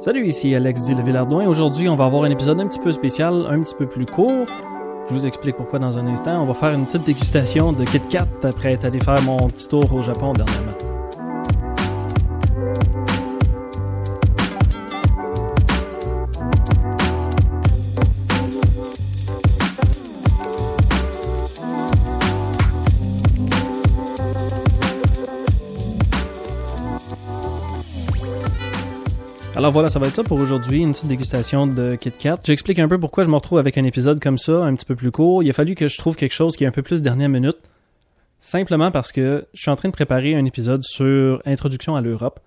Salut, 0.00 0.26
ici 0.26 0.54
Alex 0.54 0.88
le 0.88 1.02
Villardouin. 1.02 1.46
Aujourd'hui, 1.46 1.86
on 1.86 1.94
va 1.94 2.06
avoir 2.06 2.24
un 2.24 2.30
épisode 2.30 2.58
un 2.58 2.66
petit 2.66 2.78
peu 2.78 2.90
spécial, 2.90 3.44
un 3.50 3.60
petit 3.60 3.74
peu 3.74 3.84
plus 3.84 4.06
court. 4.06 4.46
Je 5.06 5.12
vous 5.12 5.26
explique 5.26 5.56
pourquoi 5.56 5.78
dans 5.78 5.98
un 5.98 6.06
instant. 6.06 6.42
On 6.42 6.46
va 6.46 6.54
faire 6.54 6.72
une 6.72 6.86
petite 6.86 7.04
dégustation 7.04 7.74
de 7.74 7.84
Kit 7.84 8.00
Kat 8.08 8.26
après 8.42 8.72
être 8.72 8.86
allé 8.86 8.98
faire 8.98 9.20
mon 9.20 9.46
petit 9.48 9.68
tour 9.68 9.92
au 9.92 10.02
Japon 10.02 10.32
dernièrement. 10.32 10.69
Voilà, 29.72 29.88
ça 29.88 30.00
va 30.00 30.08
être 30.08 30.16
ça 30.16 30.24
pour 30.24 30.40
aujourd'hui, 30.40 30.80
une 30.80 30.90
petite 30.90 31.06
dégustation 31.06 31.64
de 31.64 31.94
Kit 31.94 32.10
Kat. 32.10 32.40
J'explique 32.42 32.80
un 32.80 32.88
peu 32.88 32.98
pourquoi 32.98 33.22
je 33.22 33.28
me 33.28 33.36
retrouve 33.36 33.58
avec 33.58 33.78
un 33.78 33.84
épisode 33.84 34.20
comme 34.20 34.36
ça, 34.36 34.64
un 34.64 34.74
petit 34.74 34.84
peu 34.84 34.96
plus 34.96 35.12
court. 35.12 35.44
Il 35.44 35.50
a 35.50 35.52
fallu 35.52 35.76
que 35.76 35.88
je 35.88 35.96
trouve 35.96 36.16
quelque 36.16 36.32
chose 36.32 36.56
qui 36.56 36.64
est 36.64 36.66
un 36.66 36.72
peu 36.72 36.82
plus 36.82 37.02
dernière 37.02 37.28
minute. 37.28 37.56
Simplement 38.40 38.90
parce 38.90 39.12
que 39.12 39.46
je 39.54 39.60
suis 39.60 39.70
en 39.70 39.76
train 39.76 39.88
de 39.88 39.92
préparer 39.92 40.34
un 40.34 40.44
épisode 40.44 40.82
sur 40.82 41.40
Introduction 41.46 41.94
à 41.94 42.00
l'Europe. 42.00 42.40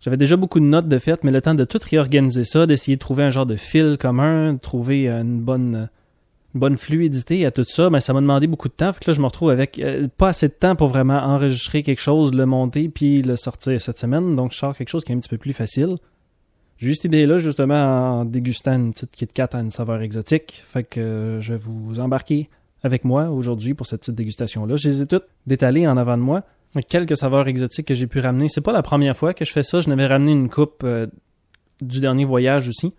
J'avais 0.00 0.16
déjà 0.16 0.36
beaucoup 0.36 0.58
de 0.58 0.64
notes 0.64 0.88
de 0.88 0.98
fait, 0.98 1.22
mais 1.22 1.30
le 1.30 1.40
temps 1.40 1.54
de 1.54 1.64
tout 1.64 1.78
réorganiser 1.88 2.42
ça, 2.42 2.66
d'essayer 2.66 2.96
de 2.96 3.00
trouver 3.00 3.22
un 3.22 3.30
genre 3.30 3.46
de 3.46 3.56
fil 3.56 3.96
commun, 3.96 4.54
de 4.54 4.58
trouver 4.58 5.08
une 5.08 5.40
bonne, 5.40 5.88
une 6.54 6.60
bonne 6.60 6.76
fluidité 6.76 7.46
à 7.46 7.52
tout 7.52 7.64
ça, 7.64 7.90
ben 7.90 8.00
ça 8.00 8.12
m'a 8.12 8.20
demandé 8.20 8.48
beaucoup 8.48 8.68
de 8.68 8.74
temps. 8.74 8.92
Fait 8.92 9.04
que 9.04 9.10
là, 9.10 9.14
je 9.14 9.20
me 9.20 9.26
retrouve 9.26 9.50
avec 9.50 9.78
euh, 9.78 10.08
pas 10.18 10.30
assez 10.30 10.48
de 10.48 10.54
temps 10.54 10.74
pour 10.74 10.88
vraiment 10.88 11.18
enregistrer 11.18 11.84
quelque 11.84 12.02
chose, 12.02 12.34
le 12.34 12.44
monter 12.44 12.88
puis 12.88 13.22
le 13.22 13.36
sortir 13.36 13.80
cette 13.80 13.98
semaine. 13.98 14.34
Donc, 14.34 14.52
je 14.52 14.58
sors 14.58 14.76
quelque 14.76 14.90
chose 14.90 15.04
qui 15.04 15.12
est 15.12 15.14
un 15.14 15.20
petit 15.20 15.28
peu 15.28 15.38
plus 15.38 15.52
facile. 15.52 15.96
J'ai 16.78 16.90
eu 16.90 16.94
cette 16.94 17.04
idée-là 17.04 17.38
justement 17.38 18.20
en 18.20 18.24
dégustant 18.24 18.72
une 18.72 18.92
petite 18.92 19.12
Kit 19.12 19.26
Kat 19.26 19.48
à 19.52 19.60
une 19.60 19.70
saveur 19.70 20.02
exotique. 20.02 20.64
Fait 20.66 20.84
que 20.84 21.00
euh, 21.00 21.40
je 21.40 21.52
vais 21.52 21.58
vous 21.58 22.00
embarquer 22.00 22.48
avec 22.82 23.04
moi 23.04 23.30
aujourd'hui 23.30 23.74
pour 23.74 23.86
cette 23.86 24.00
petite 24.00 24.14
dégustation-là. 24.14 24.76
Je 24.76 24.88
les 24.88 25.02
ai 25.02 25.06
toutes 25.06 25.26
détalées 25.46 25.86
en 25.86 25.96
avant 25.96 26.16
de 26.16 26.22
moi. 26.22 26.42
Quelques 26.88 27.16
saveurs 27.16 27.46
exotiques 27.46 27.86
que 27.86 27.94
j'ai 27.94 28.08
pu 28.08 28.18
ramener. 28.18 28.48
C'est 28.48 28.60
pas 28.60 28.72
la 28.72 28.82
première 28.82 29.16
fois 29.16 29.32
que 29.32 29.44
je 29.44 29.52
fais 29.52 29.62
ça. 29.62 29.80
Je 29.80 29.88
n'avais 29.88 30.06
ramené 30.06 30.32
une 30.32 30.48
coupe 30.48 30.82
euh, 30.84 31.06
du 31.80 32.00
dernier 32.00 32.24
voyage 32.24 32.68
aussi. 32.68 32.92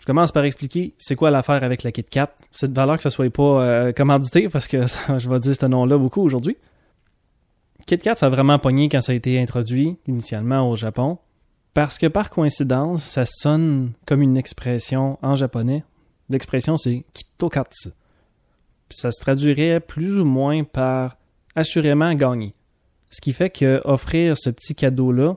Je 0.00 0.06
commence 0.06 0.32
par 0.32 0.44
expliquer 0.44 0.94
c'est 0.98 1.16
quoi 1.16 1.30
l'affaire 1.30 1.62
avec 1.62 1.82
la 1.82 1.92
Kit 1.92 2.04
Kat. 2.04 2.30
C'est 2.50 2.68
de 2.68 2.74
valeur 2.74 2.96
que 2.96 3.02
ça 3.02 3.10
soit 3.10 3.30
pas 3.30 3.62
euh, 3.62 3.92
commandité 3.92 4.48
parce 4.48 4.66
que 4.66 4.82
je 5.18 5.28
vais 5.28 5.40
dire 5.40 5.54
ce 5.54 5.66
nom-là 5.66 5.96
beaucoup 5.96 6.22
aujourd'hui. 6.22 6.56
Kit 7.86 7.98
Kat, 7.98 8.16
ça 8.16 8.26
a 8.26 8.28
vraiment 8.28 8.58
pogné 8.58 8.88
quand 8.88 9.00
ça 9.00 9.12
a 9.12 9.14
été 9.14 9.40
introduit 9.40 9.96
initialement 10.06 10.68
au 10.68 10.76
Japon. 10.76 11.18
Parce 11.78 11.96
que 11.96 12.08
par 12.08 12.28
coïncidence, 12.28 13.04
ça 13.04 13.24
sonne 13.24 13.92
comme 14.04 14.20
une 14.20 14.36
expression 14.36 15.16
en 15.22 15.36
japonais. 15.36 15.84
L'expression 16.28 16.76
c'est 16.76 17.04
kitokatsu. 17.12 17.90
ça 18.90 19.12
se 19.12 19.20
traduirait 19.20 19.78
plus 19.78 20.18
ou 20.18 20.24
moins 20.24 20.64
par 20.64 21.18
assurément 21.54 22.12
gagner. 22.14 22.52
Ce 23.10 23.20
qui 23.20 23.32
fait 23.32 23.50
que 23.50 23.80
offrir 23.84 24.36
ce 24.36 24.50
petit 24.50 24.74
cadeau-là, 24.74 25.36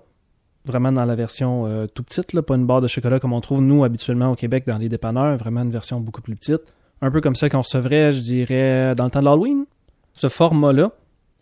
vraiment 0.65 0.91
dans 0.91 1.05
la 1.05 1.13
version 1.13 1.67
euh, 1.67 1.85
tout 1.85 2.01
petite, 2.01 2.41
pas 2.41 2.55
une 2.55 2.65
barre 2.65 2.81
de 2.81 2.87
chocolat 2.87 3.19
comme 3.19 3.33
on 3.33 3.41
trouve 3.41 3.61
nous 3.61 3.83
habituellement 3.83 4.31
au 4.31 4.35
Québec 4.35 4.63
dans 4.65 4.79
les 4.79 4.89
dépanneurs, 4.89 5.37
vraiment 5.37 5.61
une 5.61 5.69
version 5.69 5.99
beaucoup 5.99 6.23
plus 6.23 6.35
petite, 6.35 6.63
un 7.03 7.11
peu 7.11 7.21
comme 7.21 7.35
ça 7.35 7.49
qu'on 7.49 7.61
recevrait, 7.61 8.13
je 8.13 8.19
dirais, 8.19 8.95
dans 8.95 9.05
le 9.05 9.11
temps 9.11 9.19
de 9.19 9.25
l'Halloween. 9.25 9.65
Ce 10.15 10.27
format-là, 10.27 10.91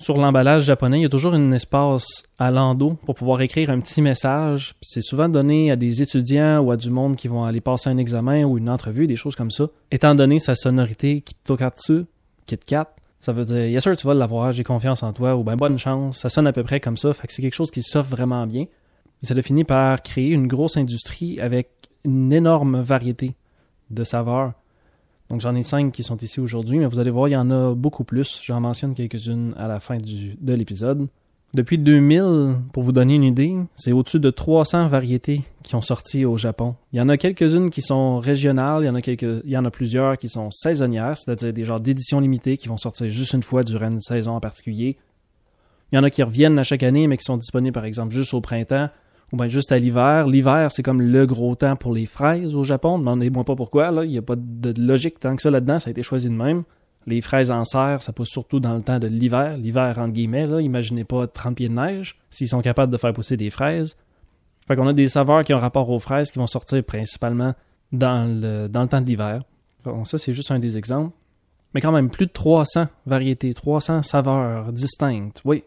sur 0.02 0.18
l'emballage 0.18 0.64
japonais, 0.64 1.00
il 1.00 1.02
y 1.04 1.06
a 1.06 1.10
toujours 1.10 1.34
un 1.34 1.52
espace 1.52 2.24
à 2.38 2.52
l'endos 2.52 2.96
pour 3.06 3.16
pouvoir 3.16 3.42
écrire 3.42 3.70
un 3.70 3.82
petit 3.82 4.02
message. 4.02 4.76
C'est 4.82 5.02
souvent 5.02 5.28
donné 5.28 5.72
à 5.72 5.76
des 5.76 6.02
étudiants 6.02 6.60
ou 6.60 6.72
à 6.72 6.78
du 6.78 6.90
monde 6.90 7.18
qui 7.18 7.28
vont 7.28 7.44
aller 7.44 7.60
passer 7.60 7.90
un 7.90 7.98
examen 7.98 8.46
ou 8.46 8.58
une 8.58 8.70
entrevue, 8.70 9.08
des 9.08 9.18
choses 9.18 9.36
comme 9.36 9.52
ça. 9.52 9.68
Étant 9.92 10.16
donné 10.16 10.40
sa 10.40 10.56
sonorité 10.56 11.20
Kitokatsu, 11.20 12.06
KitKat, 12.46 12.96
ça 13.20 13.34
veut 13.34 13.44
dire 13.44 13.68
Yes 13.68 13.84
tu 13.98 14.08
vas 14.08 14.14
l'avoir, 14.14 14.54
j'ai 14.54 14.64
confiance 14.64 15.04
en 15.04 15.12
toi, 15.12 15.36
ou 15.36 15.44
ben 15.44 15.58
bonne 15.58 15.78
chance. 15.78 16.20
Ça 16.20 16.30
sonne 16.30 16.48
à 16.48 16.54
peu 16.54 16.64
près 16.64 16.80
comme 16.80 16.96
ça, 16.96 17.12
fait 17.14 17.28
que 17.28 17.34
c'est 17.34 17.42
quelque 17.42 17.56
chose 17.56 17.70
qui 17.70 17.84
s'offre 17.84 18.10
vraiment 18.10 18.48
bien. 18.48 18.66
ça 19.22 19.34
a 19.38 19.42
fini 19.42 19.66
par 19.66 20.02
créer 20.02 20.32
une 20.32 20.48
grosse 20.48 20.78
industrie 20.78 21.38
avec 21.42 21.70
une 22.06 22.32
énorme 22.32 22.80
variété 22.80 23.36
de 23.90 24.06
saveurs. 24.06 24.54
Donc 25.30 25.42
j'en 25.42 25.54
ai 25.56 25.64
cinq 25.64 25.92
qui 25.92 26.04
sont 26.04 26.18
ici 26.18 26.40
aujourd'hui, 26.40 26.80
mais 26.80 26.88
vous 26.88 27.00
allez 27.00 27.12
voir, 27.12 27.28
il 27.28 27.32
y 27.32 27.38
en 27.38 27.52
a 27.52 27.76
beaucoup 27.76 28.04
plus. 28.04 28.42
J'en 28.44 28.62
mentionne 28.62 28.96
quelques-unes 28.96 29.54
à 29.58 29.68
la 29.68 29.80
fin 29.80 29.98
de 29.98 30.54
l'épisode. 30.54 31.08
Depuis 31.54 31.80
2000, 31.80 32.58
pour 32.74 32.84
vous 32.84 32.92
donner 32.92 33.16
une 33.16 33.24
idée, 33.24 33.56
c'est 33.76 33.92
au-dessus 33.92 34.20
de 34.20 34.30
300 34.30 34.88
variétés 34.88 35.42
qui 35.64 35.76
ont 35.76 35.82
sorti 35.82 36.24
au 36.24 36.38
Japon. 36.38 36.76
Il 36.94 37.00
y 37.00 37.02
en 37.02 37.10
a 37.10 37.18
quelques-unes 37.18 37.72
qui 37.72 37.82
sont 37.82 38.20
régionales, 38.20 38.84
il 38.84 38.86
y 38.86 38.90
en 38.90 38.96
a 38.96 39.00
il 39.00 39.50
y 39.50 39.58
en 39.58 39.66
a 39.66 39.72
plusieurs 39.72 40.18
qui 40.18 40.30
sont 40.30 40.52
saisonnières, 40.52 41.18
c'est-à-dire 41.18 41.52
des 41.52 41.66
genres 41.66 41.80
d'éditions 41.80 42.20
limitées 42.20 42.56
qui 42.56 42.68
vont 42.68 42.78
sortir 42.78 43.10
juste 43.10 43.34
une 43.34 43.42
fois 43.42 43.64
durant 43.64 43.90
une 43.90 44.02
saison 44.02 44.34
en 44.34 44.40
particulier. 44.40 44.98
Il 45.92 45.96
y 45.96 46.00
en 46.00 46.04
a 46.04 46.12
qui 46.12 46.22
reviennent 46.22 46.60
à 46.60 46.64
chaque 46.64 46.84
année, 46.84 47.08
mais 47.08 47.18
qui 47.18 47.24
sont 47.24 47.38
disponibles 47.38 47.74
par 47.74 47.86
exemple 47.86 48.14
juste 48.14 48.36
au 48.36 48.42
printemps 48.42 48.90
ou 49.32 49.38
bien 49.38 49.48
juste 49.48 49.72
à 49.72 49.78
l'hiver. 49.78 50.28
L'hiver, 50.28 50.72
c'est 50.72 50.84
comme 50.84 51.02
le 51.02 51.26
gros 51.26 51.56
temps 51.56 51.76
pour 51.76 51.94
les 51.94 52.06
fraises 52.06 52.56
au 52.56 52.64
Japon. 52.64 52.98
Demandez-moi 52.98 53.44
pas 53.44 53.56
pourquoi. 53.56 53.92
Il 54.04 54.10
n'y 54.10 54.18
a 54.18 54.22
pas 54.22 54.36
de 54.36 54.74
logique 54.82 55.20
tant 55.20 55.36
que 55.36 55.42
ça 55.42 55.52
là-dedans. 55.52 55.80
Ça 55.80 55.90
a 55.90 55.92
été 55.92 56.04
choisi 56.04 56.30
de 56.30 56.34
même. 56.34 56.64
Les 57.06 57.22
fraises 57.22 57.52
en 57.52 57.64
serre, 57.64 58.02
ça 58.02 58.12
pousse 58.12 58.30
surtout 58.30 58.60
dans 58.60 58.76
le 58.76 58.82
temps 58.82 59.00
de 59.00 59.08
l'hiver. 59.08 59.58
L'hiver, 59.58 59.98
entre 60.00 60.14
guillemets. 60.14 60.46
Imaginez 60.64 61.04
pas 61.04 61.28
30 61.28 61.56
pieds 61.56 61.70
de 61.70 61.74
neige 61.74 62.18
s'ils 62.30 62.50
sont 62.50 62.62
capables 62.62 62.92
de 62.92 62.98
faire 62.98 63.14
pousser 63.14 63.38
des 63.38 63.50
fraises. 63.50 63.96
Fait 64.68 64.76
qu'on 64.76 64.88
a 64.88 64.94
des 64.94 65.08
saveurs 65.08 65.44
qui 65.44 65.54
ont 65.54 65.58
rapport 65.58 65.90
aux 65.90 66.00
fraises 66.00 66.32
qui 66.32 66.38
vont 66.38 66.48
sortir 66.48 66.84
principalement 66.84 67.54
dans 67.92 68.30
le, 68.30 68.68
dans 68.68 68.84
le 68.84 68.88
temps 68.88 69.02
de 69.02 69.08
l'hiver. 69.08 69.42
ça, 70.04 70.18
c'est 70.18 70.34
juste 70.34 70.52
un 70.52 70.60
des 70.60 70.78
exemples. 70.78 71.16
Mais 71.74 71.82
quand 71.82 71.92
même, 71.92 72.10
plus 72.10 72.26
de 72.26 72.32
300 72.32 72.88
variétés, 73.06 73.54
300 73.54 74.04
saveurs 74.04 74.72
distinctes. 74.72 75.42
Oui, 75.46 75.64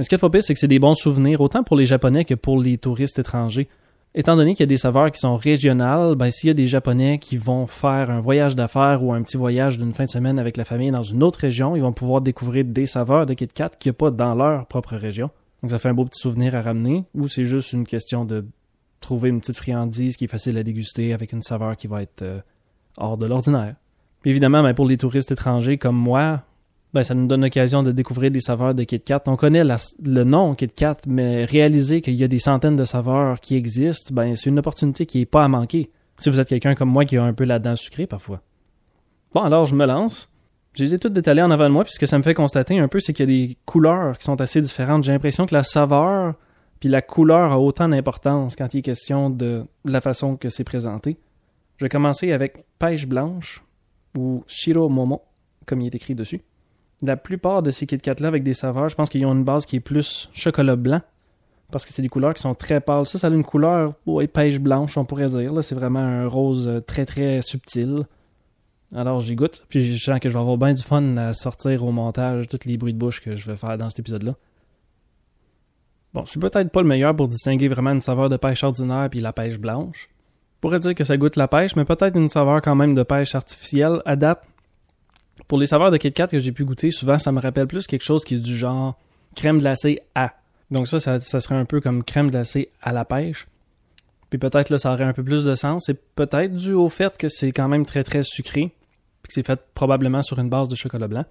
mais 0.00 0.04
ce 0.04 0.08
qui 0.08 0.14
est 0.14 0.18
pas 0.18 0.40
c'est 0.40 0.54
que 0.54 0.58
c'est 0.58 0.66
des 0.66 0.78
bons 0.78 0.94
souvenirs, 0.94 1.42
autant 1.42 1.62
pour 1.62 1.76
les 1.76 1.84
Japonais 1.84 2.24
que 2.24 2.32
pour 2.32 2.58
les 2.58 2.78
touristes 2.78 3.18
étrangers. 3.18 3.68
Étant 4.14 4.34
donné 4.34 4.54
qu'il 4.54 4.60
y 4.60 4.62
a 4.62 4.66
des 4.66 4.78
saveurs 4.78 5.10
qui 5.10 5.20
sont 5.20 5.36
régionales, 5.36 6.14
ben, 6.14 6.30
s'il 6.30 6.46
y 6.46 6.50
a 6.50 6.54
des 6.54 6.64
Japonais 6.64 7.18
qui 7.18 7.36
vont 7.36 7.66
faire 7.66 8.08
un 8.08 8.18
voyage 8.18 8.56
d'affaires 8.56 9.04
ou 9.04 9.12
un 9.12 9.20
petit 9.20 9.36
voyage 9.36 9.76
d'une 9.76 9.92
fin 9.92 10.06
de 10.06 10.10
semaine 10.10 10.38
avec 10.38 10.56
la 10.56 10.64
famille 10.64 10.90
dans 10.90 11.02
une 11.02 11.22
autre 11.22 11.40
région, 11.40 11.76
ils 11.76 11.82
vont 11.82 11.92
pouvoir 11.92 12.22
découvrir 12.22 12.64
des 12.64 12.86
saveurs 12.86 13.26
de 13.26 13.34
Kit 13.34 13.48
Kat 13.48 13.72
qu'il 13.78 13.90
n'y 13.90 13.96
a 13.96 13.98
pas 13.98 14.10
dans 14.10 14.34
leur 14.34 14.64
propre 14.64 14.96
région. 14.96 15.28
Donc 15.60 15.70
ça 15.70 15.78
fait 15.78 15.90
un 15.90 15.94
beau 15.94 16.06
petit 16.06 16.22
souvenir 16.22 16.54
à 16.54 16.62
ramener, 16.62 17.04
ou 17.14 17.28
c'est 17.28 17.44
juste 17.44 17.74
une 17.74 17.84
question 17.84 18.24
de 18.24 18.46
trouver 19.00 19.28
une 19.28 19.40
petite 19.40 19.58
friandise 19.58 20.16
qui 20.16 20.24
est 20.24 20.28
facile 20.28 20.56
à 20.56 20.62
déguster 20.62 21.12
avec 21.12 21.34
une 21.34 21.42
saveur 21.42 21.76
qui 21.76 21.88
va 21.88 22.00
être 22.00 22.22
euh, 22.22 22.40
hors 22.96 23.18
de 23.18 23.26
l'ordinaire. 23.26 23.74
Évidemment, 24.24 24.62
ben, 24.62 24.72
pour 24.72 24.88
les 24.88 24.96
touristes 24.96 25.30
étrangers 25.30 25.76
comme 25.76 25.96
moi, 25.96 26.44
ben, 26.92 27.02
ça 27.02 27.14
nous 27.14 27.26
donne 27.26 27.42
l'occasion 27.42 27.82
de 27.82 27.92
découvrir 27.92 28.30
des 28.30 28.40
saveurs 28.40 28.74
de 28.74 28.82
Kit 28.84 29.00
Kat. 29.00 29.22
On 29.26 29.36
connaît 29.36 29.62
le 29.64 30.24
nom 30.24 30.54
Kit 30.54 30.68
Kat, 30.68 30.96
mais 31.06 31.44
réaliser 31.44 32.00
qu'il 32.00 32.14
y 32.14 32.24
a 32.24 32.28
des 32.28 32.38
centaines 32.38 32.76
de 32.76 32.84
saveurs 32.84 33.40
qui 33.40 33.56
existent, 33.56 34.14
ben, 34.14 34.34
c'est 34.34 34.50
une 34.50 34.58
opportunité 34.58 35.06
qui 35.06 35.18
n'est 35.18 35.26
pas 35.26 35.44
à 35.44 35.48
manquer. 35.48 35.90
Si 36.18 36.28
vous 36.28 36.40
êtes 36.40 36.48
quelqu'un 36.48 36.74
comme 36.74 36.90
moi 36.90 37.04
qui 37.04 37.16
a 37.16 37.24
un 37.24 37.32
peu 37.32 37.44
la 37.44 37.58
dent 37.58 37.76
sucrée 37.76 38.06
parfois. 38.06 38.42
Bon, 39.32 39.42
alors 39.42 39.66
je 39.66 39.74
me 39.74 39.86
lance. 39.86 40.28
Je 40.74 40.84
les 40.84 40.94
ai 40.94 40.98
toutes 40.98 41.12
détalées 41.12 41.42
en 41.42 41.50
avant 41.50 41.64
de 41.64 41.72
moi, 41.72 41.84
puisque 41.84 42.06
ça 42.06 42.16
me 42.18 42.22
fait 42.22 42.34
constater 42.34 42.78
un 42.78 42.88
peu, 42.88 43.00
c'est 43.00 43.12
qu'il 43.12 43.30
y 43.30 43.44
a 43.44 43.46
des 43.48 43.56
couleurs 43.64 44.18
qui 44.18 44.24
sont 44.24 44.40
assez 44.40 44.60
différentes. 44.60 45.02
J'ai 45.02 45.12
l'impression 45.12 45.46
que 45.46 45.54
la 45.54 45.62
saveur 45.62 46.34
puis 46.80 46.88
la 46.88 47.02
couleur 47.02 47.52
a 47.52 47.60
autant 47.60 47.88
d'importance 47.88 48.56
quand 48.56 48.72
il 48.72 48.78
est 48.78 48.82
question 48.82 49.28
de 49.28 49.64
la 49.84 50.00
façon 50.00 50.36
que 50.36 50.48
c'est 50.48 50.64
présenté. 50.64 51.18
Je 51.76 51.84
vais 51.84 51.90
commencer 51.90 52.32
avec 52.32 52.64
pêche 52.78 53.06
blanche 53.06 53.62
ou 54.16 54.42
shiro 54.46 54.88
momo, 54.88 55.22
comme 55.66 55.82
il 55.82 55.86
est 55.86 55.94
écrit 55.94 56.14
dessus 56.14 56.40
la 57.02 57.16
plupart 57.16 57.62
de 57.62 57.70
ces 57.70 57.86
Kit 57.86 57.98
Kat-là 57.98 58.28
avec 58.28 58.42
des 58.42 58.54
saveurs, 58.54 58.88
je 58.88 58.94
pense 58.94 59.08
qu'ils 59.08 59.24
ont 59.26 59.32
une 59.32 59.44
base 59.44 59.66
qui 59.66 59.76
est 59.76 59.80
plus 59.80 60.28
chocolat 60.32 60.76
blanc. 60.76 61.00
Parce 61.70 61.86
que 61.86 61.92
c'est 61.92 62.02
des 62.02 62.08
couleurs 62.08 62.34
qui 62.34 62.42
sont 62.42 62.54
très 62.54 62.80
pâles. 62.80 63.06
Ça, 63.06 63.18
ça 63.18 63.28
a 63.28 63.30
une 63.30 63.44
couleur 63.44 63.94
ouais, 64.04 64.26
pêche 64.26 64.58
blanche, 64.58 64.96
on 64.96 65.04
pourrait 65.04 65.28
dire. 65.28 65.52
Là, 65.52 65.62
c'est 65.62 65.76
vraiment 65.76 66.00
un 66.00 66.26
rose 66.26 66.66
euh, 66.66 66.80
très 66.80 67.06
très 67.06 67.42
subtil. 67.42 68.06
Alors 68.94 69.20
j'y 69.20 69.36
goûte. 69.36 69.64
Puis 69.68 69.94
je 69.94 70.02
sens 70.02 70.18
que 70.18 70.28
je 70.28 70.34
vais 70.34 70.40
avoir 70.40 70.56
bien 70.56 70.72
du 70.72 70.82
fun 70.82 71.16
à 71.16 71.32
sortir 71.32 71.84
au 71.84 71.92
montage 71.92 72.48
tous 72.48 72.66
les 72.66 72.76
bruits 72.76 72.92
de 72.92 72.98
bouche 72.98 73.20
que 73.20 73.36
je 73.36 73.46
vais 73.46 73.56
faire 73.56 73.78
dans 73.78 73.88
cet 73.88 74.00
épisode-là. 74.00 74.34
Bon, 76.12 76.24
je 76.24 76.30
suis 76.30 76.40
peut-être 76.40 76.70
pas 76.70 76.82
le 76.82 76.88
meilleur 76.88 77.14
pour 77.14 77.28
distinguer 77.28 77.68
vraiment 77.68 77.92
une 77.92 78.00
saveur 78.00 78.28
de 78.28 78.36
pêche 78.36 78.64
ordinaire 78.64 79.08
puis 79.08 79.20
la 79.20 79.32
pêche 79.32 79.60
blanche. 79.60 80.10
Je 80.56 80.60
pourrais 80.60 80.80
dire 80.80 80.94
que 80.94 81.04
ça 81.04 81.16
goûte 81.16 81.36
la 81.36 81.46
pêche, 81.46 81.76
mais 81.76 81.84
peut-être 81.84 82.16
une 82.16 82.28
saveur 82.28 82.60
quand 82.60 82.74
même 82.74 82.94
de 82.94 83.04
pêche 83.04 83.34
artificielle. 83.36 84.02
À 84.04 84.16
date, 84.16 84.42
pour 85.50 85.58
les 85.58 85.66
saveurs 85.66 85.90
de 85.90 85.96
Kit 85.96 86.12
Kat 86.12 86.28
que 86.28 86.38
j'ai 86.38 86.52
pu 86.52 86.64
goûter, 86.64 86.92
souvent 86.92 87.18
ça 87.18 87.32
me 87.32 87.40
rappelle 87.40 87.66
plus 87.66 87.88
quelque 87.88 88.04
chose 88.04 88.22
qui 88.22 88.36
est 88.36 88.38
du 88.38 88.56
genre 88.56 88.96
crème 89.34 89.58
glacée 89.58 90.00
à. 90.14 90.34
Donc 90.70 90.86
ça, 90.86 91.00
ça, 91.00 91.40
serait 91.40 91.56
un 91.56 91.64
peu 91.64 91.80
comme 91.80 92.04
crème 92.04 92.30
glacée 92.30 92.70
à 92.80 92.92
la 92.92 93.04
pêche. 93.04 93.48
Puis 94.28 94.38
peut-être 94.38 94.70
là, 94.70 94.78
ça 94.78 94.92
aurait 94.92 95.02
un 95.02 95.12
peu 95.12 95.24
plus 95.24 95.44
de 95.44 95.56
sens. 95.56 95.86
C'est 95.86 96.00
peut-être 96.14 96.54
dû 96.54 96.72
au 96.72 96.88
fait 96.88 97.18
que 97.18 97.28
c'est 97.28 97.50
quand 97.50 97.66
même 97.66 97.84
très 97.84 98.04
très 98.04 98.22
sucré. 98.22 98.72
Puis 99.22 99.28
que 99.28 99.32
c'est 99.32 99.44
fait 99.44 99.60
probablement 99.74 100.22
sur 100.22 100.38
une 100.38 100.48
base 100.48 100.68
de 100.68 100.76
chocolat 100.76 101.08
blanc. 101.08 101.24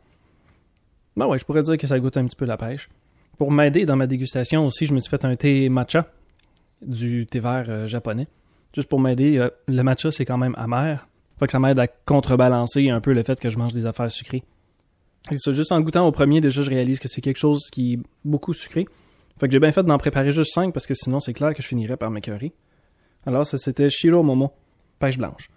Ben 1.16 1.26
ouais, 1.26 1.38
je 1.38 1.46
pourrais 1.46 1.64
dire 1.64 1.78
que 1.78 1.88
ça 1.88 1.98
goûte 1.98 2.18
un 2.18 2.26
petit 2.26 2.36
peu 2.36 2.44
la 2.44 2.58
pêche. 2.58 2.90
Pour 3.38 3.54
m'aider 3.54 3.86
dans 3.86 3.96
ma 3.96 4.06
dégustation 4.06 4.66
aussi, 4.66 4.86
je 4.86 4.94
me 4.94 5.00
suis 5.00 5.10
fait 5.10 5.24
un 5.24 5.38
thé 5.38 5.70
matcha. 5.70 6.12
du 6.82 7.26
thé 7.26 7.40
vert 7.40 7.68
euh, 7.70 7.88
japonais. 7.88 8.28
Juste 8.76 8.90
pour 8.90 9.00
m'aider, 9.00 9.38
euh, 9.38 9.50
le 9.70 9.82
matcha 9.82 10.12
c'est 10.12 10.26
quand 10.26 10.38
même 10.38 10.56
amer. 10.58 11.08
Fait 11.40 11.46
que 11.46 11.52
ça 11.52 11.60
m'aide 11.60 11.80
à 11.80 11.88
contrebalancer 11.88 12.90
un 12.90 13.00
peu 13.00 13.14
le 13.14 13.24
fait 13.24 13.40
que 13.40 13.50
je 13.50 13.58
mange 13.58 13.74
des 13.74 13.86
affaires 13.86 14.12
sucrées. 14.12 14.44
Et 15.32 15.38
ça, 15.38 15.52
juste 15.52 15.72
en 15.72 15.80
goûtant 15.82 16.08
au 16.08 16.12
premier, 16.12 16.42
déjà 16.42 16.62
je 16.62 16.70
réalise 16.70 17.00
que 17.00 17.08
c'est 17.08 17.22
quelque 17.22 17.38
chose 17.38 17.70
qui 17.72 17.94
est 17.94 18.00
beaucoup 18.26 18.54
sucré. 18.54 18.86
Fait 19.40 19.48
que 19.48 19.54
j'ai 19.54 19.60
bien 19.60 19.72
fait 19.72 19.84
d'en 19.84 19.98
préparer 19.98 20.32
juste 20.32 20.54
5 20.54 20.74
parce 20.74 20.86
que 20.86 20.94
sinon 20.94 21.20
c'est 21.20 21.34
clair 21.34 21.54
que 21.54 21.62
je 21.62 21.68
finirais 21.68 21.98
par 21.98 22.12
m'écœurer. 22.12 22.52
Alors 23.26 23.46
ça 23.46 23.58
c'était 23.58 23.90
Shiro 23.90 24.22
Momo, 24.22 24.52
pêche 25.00 25.18
blanche. 25.18 25.50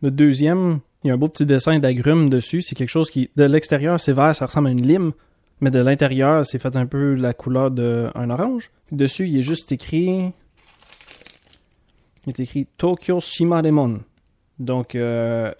Le 0.00 0.10
deuxième, 0.10 0.80
il 1.02 1.08
y 1.08 1.10
a 1.10 1.14
un 1.14 1.16
beau 1.16 1.28
petit 1.28 1.44
dessin 1.44 1.78
d'agrumes 1.78 2.30
dessus. 2.30 2.62
C'est 2.62 2.74
quelque 2.74 2.88
chose 2.88 3.10
qui, 3.10 3.30
de 3.36 3.44
l'extérieur, 3.44 3.98
c'est 4.00 4.12
vert, 4.12 4.34
ça 4.34 4.46
ressemble 4.46 4.68
à 4.68 4.70
une 4.70 4.86
lime. 4.86 5.12
Mais 5.60 5.70
de 5.70 5.80
l'intérieur, 5.80 6.46
c'est 6.46 6.60
fait 6.60 6.76
un 6.76 6.86
peu 6.86 7.14
la 7.14 7.34
couleur 7.34 7.70
d'un 7.72 8.30
orange. 8.30 8.70
Dessus, 8.92 9.28
il 9.28 9.38
est 9.38 9.42
juste 9.42 9.72
écrit. 9.72 10.32
Il 12.26 12.28
est 12.28 12.40
écrit 12.40 12.66
Tokyo 12.76 13.18
Shima 13.18 13.60
Lemon. 13.60 14.00
Donc, 14.58 14.94
euh, 14.94 15.52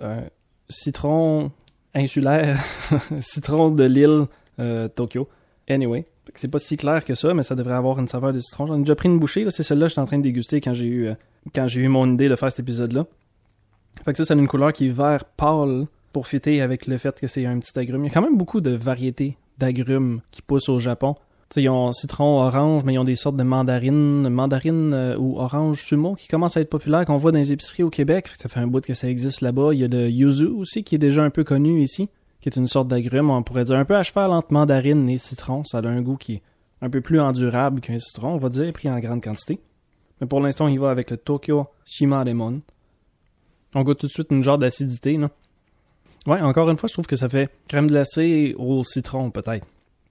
citron 0.69 1.51
insulaire, 1.95 2.59
citron 3.21 3.71
de 3.71 3.85
l'île 3.85 4.27
euh, 4.61 4.89
Tokyo. 4.89 5.29
Anyway, 5.69 6.07
c'est 6.35 6.49
pas 6.49 6.59
si 6.59 6.77
clair 6.77 7.05
que 7.05 7.15
ça, 7.15 7.35
mais 7.35 7.43
ça 7.43 7.55
devrait 7.55 7.75
avoir 7.75 7.99
une 7.99 8.09
saveur 8.09 8.33
de 8.33 8.41
citron. 8.41 8.67
J'en 8.67 8.77
ai 8.77 8.81
déjà 8.81 8.95
pris 8.95 9.09
une 9.09 9.19
bouchée, 9.19 9.49
c'est 9.51 9.63
celle-là 9.63 9.87
que 9.87 9.91
j'étais 9.91 10.01
en 10.01 10.07
train 10.07 10.19
de 10.19 10.23
déguster 10.23 10.61
quand 10.61 10.75
j'ai 10.75 10.87
eu, 10.87 11.07
euh, 11.09 11.15
quand 11.55 11.67
j'ai 11.67 11.81
eu 11.81 11.89
mon 11.89 12.13
idée 12.13 12.29
de 12.29 12.37
faire 12.37 12.51
cet 12.51 12.61
épisode-là. 12.61 13.07
Fait 14.05 14.13
que 14.13 14.23
ça, 14.23 14.35
a 14.35 14.37
une 14.37 14.49
couleur 14.49 14.73
qui 14.73 14.87
est 14.87 14.93
vert 14.93 15.25
pâle 15.25 15.87
pour 16.13 16.27
fitter 16.27 16.61
avec 16.63 16.87
le 16.87 16.97
fait 16.99 17.19
que 17.21 17.27
c'est 17.27 17.45
un 17.47 17.59
petit 17.59 17.79
agrume. 17.79 18.05
Il 18.05 18.09
y 18.09 18.11
a 18.11 18.15
quand 18.15 18.23
même 18.23 18.37
beaucoup 18.37 18.61
de 18.61 18.71
variétés 18.71 19.37
d'agrumes 19.59 20.21
qui 20.31 20.41
poussent 20.41 20.69
au 20.69 20.79
Japon. 20.79 21.17
T'sais, 21.49 21.63
ils 21.63 21.69
ont 21.71 21.93
citron, 21.93 22.43
orange, 22.43 22.83
mais 22.85 22.95
ils 22.95 22.99
ont 22.99 23.05
des 23.05 23.15
sortes 23.15 23.37
de 23.37 23.43
mandarines, 23.43 24.29
mandarines 24.29 24.93
euh, 24.93 25.17
ou 25.17 25.39
orange 25.39 25.83
sumo 25.83 26.15
qui 26.15 26.29
commencent 26.29 26.59
à 26.59 26.61
être 26.61 26.69
populaires, 26.69 27.07
qu'on 27.07 27.17
voit 27.17 27.33
dans 27.33 27.39
les 27.39 27.53
épiceries 27.53 27.85
au 27.85 27.91
Québec. 27.91 28.29
Ça 28.39 28.51
fait 28.51 28.61
un 28.61 28.67
bout 28.67 28.85
que 28.85 28.93
ça 28.93 29.09
existe 29.09 29.41
là-bas. 29.41 29.71
Il 29.73 29.81
y 29.81 29.85
a 29.85 29.89
de 29.89 30.09
yuzu 30.09 30.47
aussi, 30.47 30.85
qui 30.85 30.95
est 30.95 30.99
déjà 30.99 31.23
un 31.23 31.31
peu 31.31 31.45
connu 31.45 31.81
ici, 31.81 32.11
qui 32.43 32.51
est 32.51 32.57
une 32.57 32.69
sorte 32.69 32.89
d'agrume, 32.89 33.31
on 33.31 33.43
pourrait 33.43 33.65
dire 33.65 33.77
un 33.77 33.87
peu 33.87 33.97
à 33.97 34.03
cheval 34.03 34.31
entre 34.31 34.53
mandarine 34.53 35.09
et 35.09 35.17
citron. 35.17 35.65
Ça 35.65 35.79
a 35.79 35.87
un 35.87 36.03
goût 36.03 36.17
qui 36.17 36.35
est 36.35 36.43
un 36.83 36.91
peu 36.91 37.01
plus 37.01 37.19
endurable 37.19 37.81
qu'un 37.81 37.99
citron, 37.99 38.35
on 38.35 38.39
va 38.39 38.51
dire, 38.51 38.71
pris 38.75 38.91
en 38.91 38.99
grande 38.99 39.23
quantité. 39.23 39.59
Mais 40.21 40.27
pour 40.27 40.41
l'instant, 40.41 40.69
il 40.69 40.79
va 40.79 40.91
avec 40.91 41.11
le 41.11 41.17
Tokyo 41.17 41.67
Shima 41.87 42.25
Lemon. 42.25 42.61
On 43.75 43.83
goûte 43.83 44.01
tout 44.01 44.07
de 44.07 44.13
suite 44.13 44.29
une 44.31 44.45
genre 44.45 44.59
d'acidité, 44.59 45.17
non? 45.17 45.31
Ouais, 46.27 46.43
encore 46.43 46.69
une 46.69 46.77
fois, 46.77 46.89
je 46.89 46.93
trouve 46.93 47.07
que 47.07 47.17
ça 47.17 47.29
fait 47.29 47.51
crème 47.69 47.87
glacée 47.87 48.55
au 48.59 48.85
citron, 48.85 49.31
peut-être. 49.31 49.67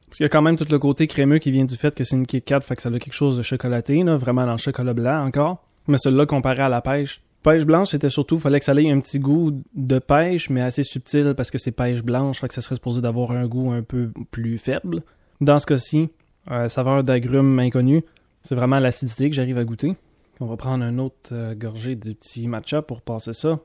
Parce 0.07 0.17
qu'il 0.17 0.23
y 0.23 0.25
a 0.25 0.29
quand 0.29 0.41
même 0.41 0.57
tout 0.57 0.67
le 0.69 0.79
côté 0.79 1.07
crémeux 1.07 1.37
qui 1.37 1.51
vient 1.51 1.65
du 1.65 1.75
fait 1.75 1.93
que 1.93 2.03
c'est 2.03 2.15
une 2.15 2.25
Kit 2.25 2.41
Kat, 2.41 2.61
fait 2.61 2.75
que 2.75 2.81
ça 2.81 2.89
a 2.89 2.91
quelque 2.93 3.13
chose 3.13 3.37
de 3.37 3.43
chocolaté, 3.43 4.03
là, 4.03 4.15
vraiment 4.15 4.45
dans 4.45 4.53
le 4.53 4.57
chocolat 4.57 4.93
blanc 4.93 5.25
encore. 5.25 5.63
Mais 5.87 5.97
celui-là, 5.97 6.25
comparé 6.25 6.61
à 6.61 6.69
la 6.69 6.81
pêche, 6.81 7.21
pêche 7.43 7.65
blanche, 7.65 7.89
c'était 7.89 8.09
surtout, 8.09 8.39
fallait 8.39 8.59
que 8.59 8.65
ça 8.65 8.73
ait 8.73 8.89
un 8.89 8.99
petit 8.99 9.19
goût 9.19 9.61
de 9.75 9.99
pêche, 9.99 10.49
mais 10.49 10.61
assez 10.61 10.83
subtil 10.83 11.33
parce 11.35 11.51
que 11.51 11.57
c'est 11.57 11.71
pêche 11.71 12.03
blanche, 12.03 12.39
fait 12.39 12.47
que 12.47 12.53
ça 12.53 12.61
serait 12.61 12.75
supposé 12.75 13.01
d'avoir 13.01 13.31
un 13.31 13.47
goût 13.47 13.71
un 13.71 13.83
peu 13.83 14.11
plus 14.31 14.57
faible. 14.57 15.03
Dans 15.41 15.59
ce 15.59 15.65
cas-ci, 15.65 16.09
euh, 16.51 16.69
saveur 16.69 17.03
d'agrumes 17.03 17.59
inconnu, 17.59 18.03
c'est 18.41 18.55
vraiment 18.55 18.79
l'acidité 18.79 19.29
que 19.29 19.35
j'arrive 19.35 19.57
à 19.57 19.65
goûter. 19.65 19.95
On 20.39 20.45
va 20.45 20.55
prendre 20.55 20.83
un 20.83 20.97
autre 20.99 21.31
euh, 21.31 21.55
gorgée 21.55 21.95
de 21.95 22.13
petits 22.13 22.47
matcha 22.47 22.81
pour 22.81 23.01
passer 23.01 23.33
ça. 23.33 23.59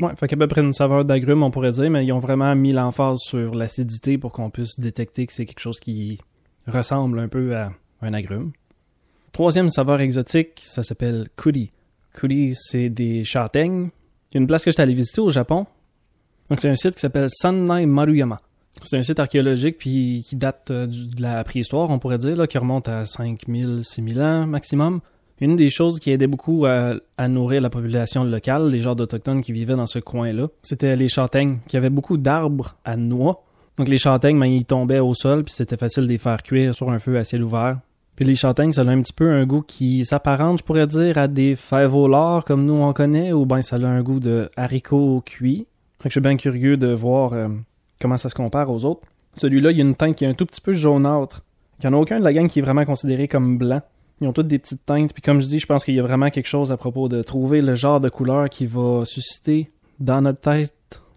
Ouais, 0.00 0.16
fait 0.16 0.28
qu'à 0.28 0.36
peu 0.36 0.46
près 0.46 0.62
une 0.62 0.72
saveur 0.72 1.04
d'agrumes, 1.04 1.42
on 1.42 1.50
pourrait 1.50 1.72
dire, 1.72 1.90
mais 1.90 2.04
ils 2.04 2.12
ont 2.12 2.20
vraiment 2.20 2.54
mis 2.54 2.72
l'emphase 2.72 3.18
sur 3.20 3.54
l'acidité 3.54 4.16
pour 4.16 4.32
qu'on 4.32 4.50
puisse 4.50 4.80
détecter 4.80 5.26
que 5.26 5.32
c'est 5.32 5.44
quelque 5.44 5.60
chose 5.60 5.78
qui 5.78 6.18
ressemble 6.66 7.18
un 7.18 7.28
peu 7.28 7.54
à 7.54 7.72
un 8.00 8.14
agrume. 8.14 8.52
Troisième 9.32 9.70
saveur 9.70 10.00
exotique, 10.00 10.60
ça 10.62 10.82
s'appelle 10.82 11.28
kuri. 11.36 11.70
Kuri, 12.14 12.54
c'est 12.54 12.88
des 12.88 13.24
châtaignes. 13.24 13.90
Il 14.30 14.36
y 14.36 14.38
a 14.38 14.40
une 14.40 14.46
place 14.46 14.64
que 14.64 14.70
j'étais 14.70 14.82
allé 14.82 14.94
visiter 14.94 15.20
au 15.20 15.30
Japon. 15.30 15.66
Donc 16.48 16.60
c'est 16.60 16.68
un 16.68 16.74
site 16.74 16.94
qui 16.94 17.00
s'appelle 17.00 17.28
Sannai 17.28 17.86
Maruyama. 17.86 18.40
C'est 18.82 18.96
un 18.96 19.02
site 19.02 19.20
archéologique 19.20 19.78
puis 19.78 20.24
qui 20.26 20.36
date 20.36 20.70
euh, 20.70 20.86
de 20.86 21.20
la 21.20 21.44
préhistoire, 21.44 21.90
on 21.90 21.98
pourrait 21.98 22.18
dire, 22.18 22.36
là, 22.36 22.46
qui 22.46 22.56
remonte 22.56 22.88
à 22.88 23.04
5000, 23.04 23.80
6000 23.82 24.22
ans 24.22 24.46
maximum. 24.46 25.00
Une 25.40 25.56
des 25.56 25.70
choses 25.70 26.00
qui 26.00 26.10
aidait 26.10 26.26
beaucoup 26.26 26.66
à, 26.66 27.28
nourrir 27.28 27.62
la 27.62 27.70
population 27.70 28.24
locale, 28.24 28.68
les 28.68 28.80
genres 28.80 28.96
d'autochtones 28.96 29.40
qui 29.40 29.52
vivaient 29.52 29.74
dans 29.74 29.86
ce 29.86 29.98
coin-là, 29.98 30.48
c'était 30.62 30.96
les 30.96 31.08
châtaignes, 31.08 31.58
qui 31.66 31.78
avaient 31.78 31.88
beaucoup 31.90 32.18
d'arbres 32.18 32.76
à 32.84 32.96
noix. 32.96 33.42
Donc 33.78 33.88
les 33.88 33.96
châtaignes, 33.96 34.38
ben, 34.38 34.46
ils 34.46 34.66
tombaient 34.66 34.98
au 34.98 35.14
sol, 35.14 35.42
puis 35.44 35.54
c'était 35.54 35.78
facile 35.78 36.02
de 36.02 36.08
les 36.08 36.18
faire 36.18 36.42
cuire 36.42 36.74
sur 36.74 36.90
un 36.90 36.98
feu 36.98 37.16
à 37.16 37.24
ciel 37.24 37.42
ouvert. 37.42 37.78
Puis 38.16 38.26
les 38.26 38.34
châtaignes, 38.34 38.72
ça 38.72 38.82
a 38.82 38.84
un 38.84 39.00
petit 39.00 39.14
peu 39.14 39.30
un 39.30 39.46
goût 39.46 39.62
qui 39.62 40.04
s'apparente, 40.04 40.58
je 40.58 40.64
pourrais 40.64 40.86
dire, 40.86 41.16
à 41.16 41.26
des 41.26 41.56
fèves 41.56 41.94
au 41.94 42.40
comme 42.42 42.66
nous 42.66 42.74
on 42.74 42.92
connaît, 42.92 43.32
ou 43.32 43.46
ben 43.46 43.62
ça 43.62 43.76
a 43.76 43.86
un 43.86 44.02
goût 44.02 44.20
de 44.20 44.50
haricots 44.58 45.22
cuits. 45.24 45.66
Fait 46.00 46.08
que 46.08 46.10
je 46.10 46.14
suis 46.14 46.20
bien 46.20 46.36
curieux 46.36 46.76
de 46.76 46.92
voir 46.92 47.32
euh, 47.32 47.48
comment 47.98 48.18
ça 48.18 48.28
se 48.28 48.34
compare 48.34 48.70
aux 48.70 48.84
autres. 48.84 49.00
Celui-là, 49.36 49.70
il 49.70 49.78
y 49.78 49.80
a 49.80 49.84
une 49.84 49.96
teinte 49.96 50.16
qui 50.16 50.24
est 50.24 50.28
un 50.28 50.34
tout 50.34 50.44
petit 50.44 50.60
peu 50.60 50.74
jaunâtre. 50.74 51.42
Il 51.78 51.88
n'y 51.88 51.94
en 51.94 51.98
a 51.98 52.02
aucun 52.02 52.18
de 52.18 52.24
la 52.24 52.34
gang 52.34 52.46
qui 52.46 52.58
est 52.58 52.62
vraiment 52.62 52.84
considéré 52.84 53.26
comme 53.26 53.56
blanc. 53.56 53.80
Ils 54.20 54.26
ont 54.26 54.32
toutes 54.32 54.48
des 54.48 54.58
petites 54.58 54.84
teintes. 54.84 55.12
Puis 55.12 55.22
comme 55.22 55.40
je 55.40 55.46
dis, 55.46 55.58
je 55.58 55.66
pense 55.66 55.84
qu'il 55.84 55.94
y 55.94 56.00
a 56.00 56.02
vraiment 56.02 56.30
quelque 56.30 56.48
chose 56.48 56.70
à 56.72 56.76
propos 56.76 57.08
de 57.08 57.22
trouver 57.22 57.62
le 57.62 57.74
genre 57.74 58.00
de 58.00 58.08
couleur 58.08 58.48
qui 58.50 58.66
va 58.66 59.04
susciter 59.04 59.70
dans 59.98 60.20
notre 60.20 60.40
tête 60.40 60.74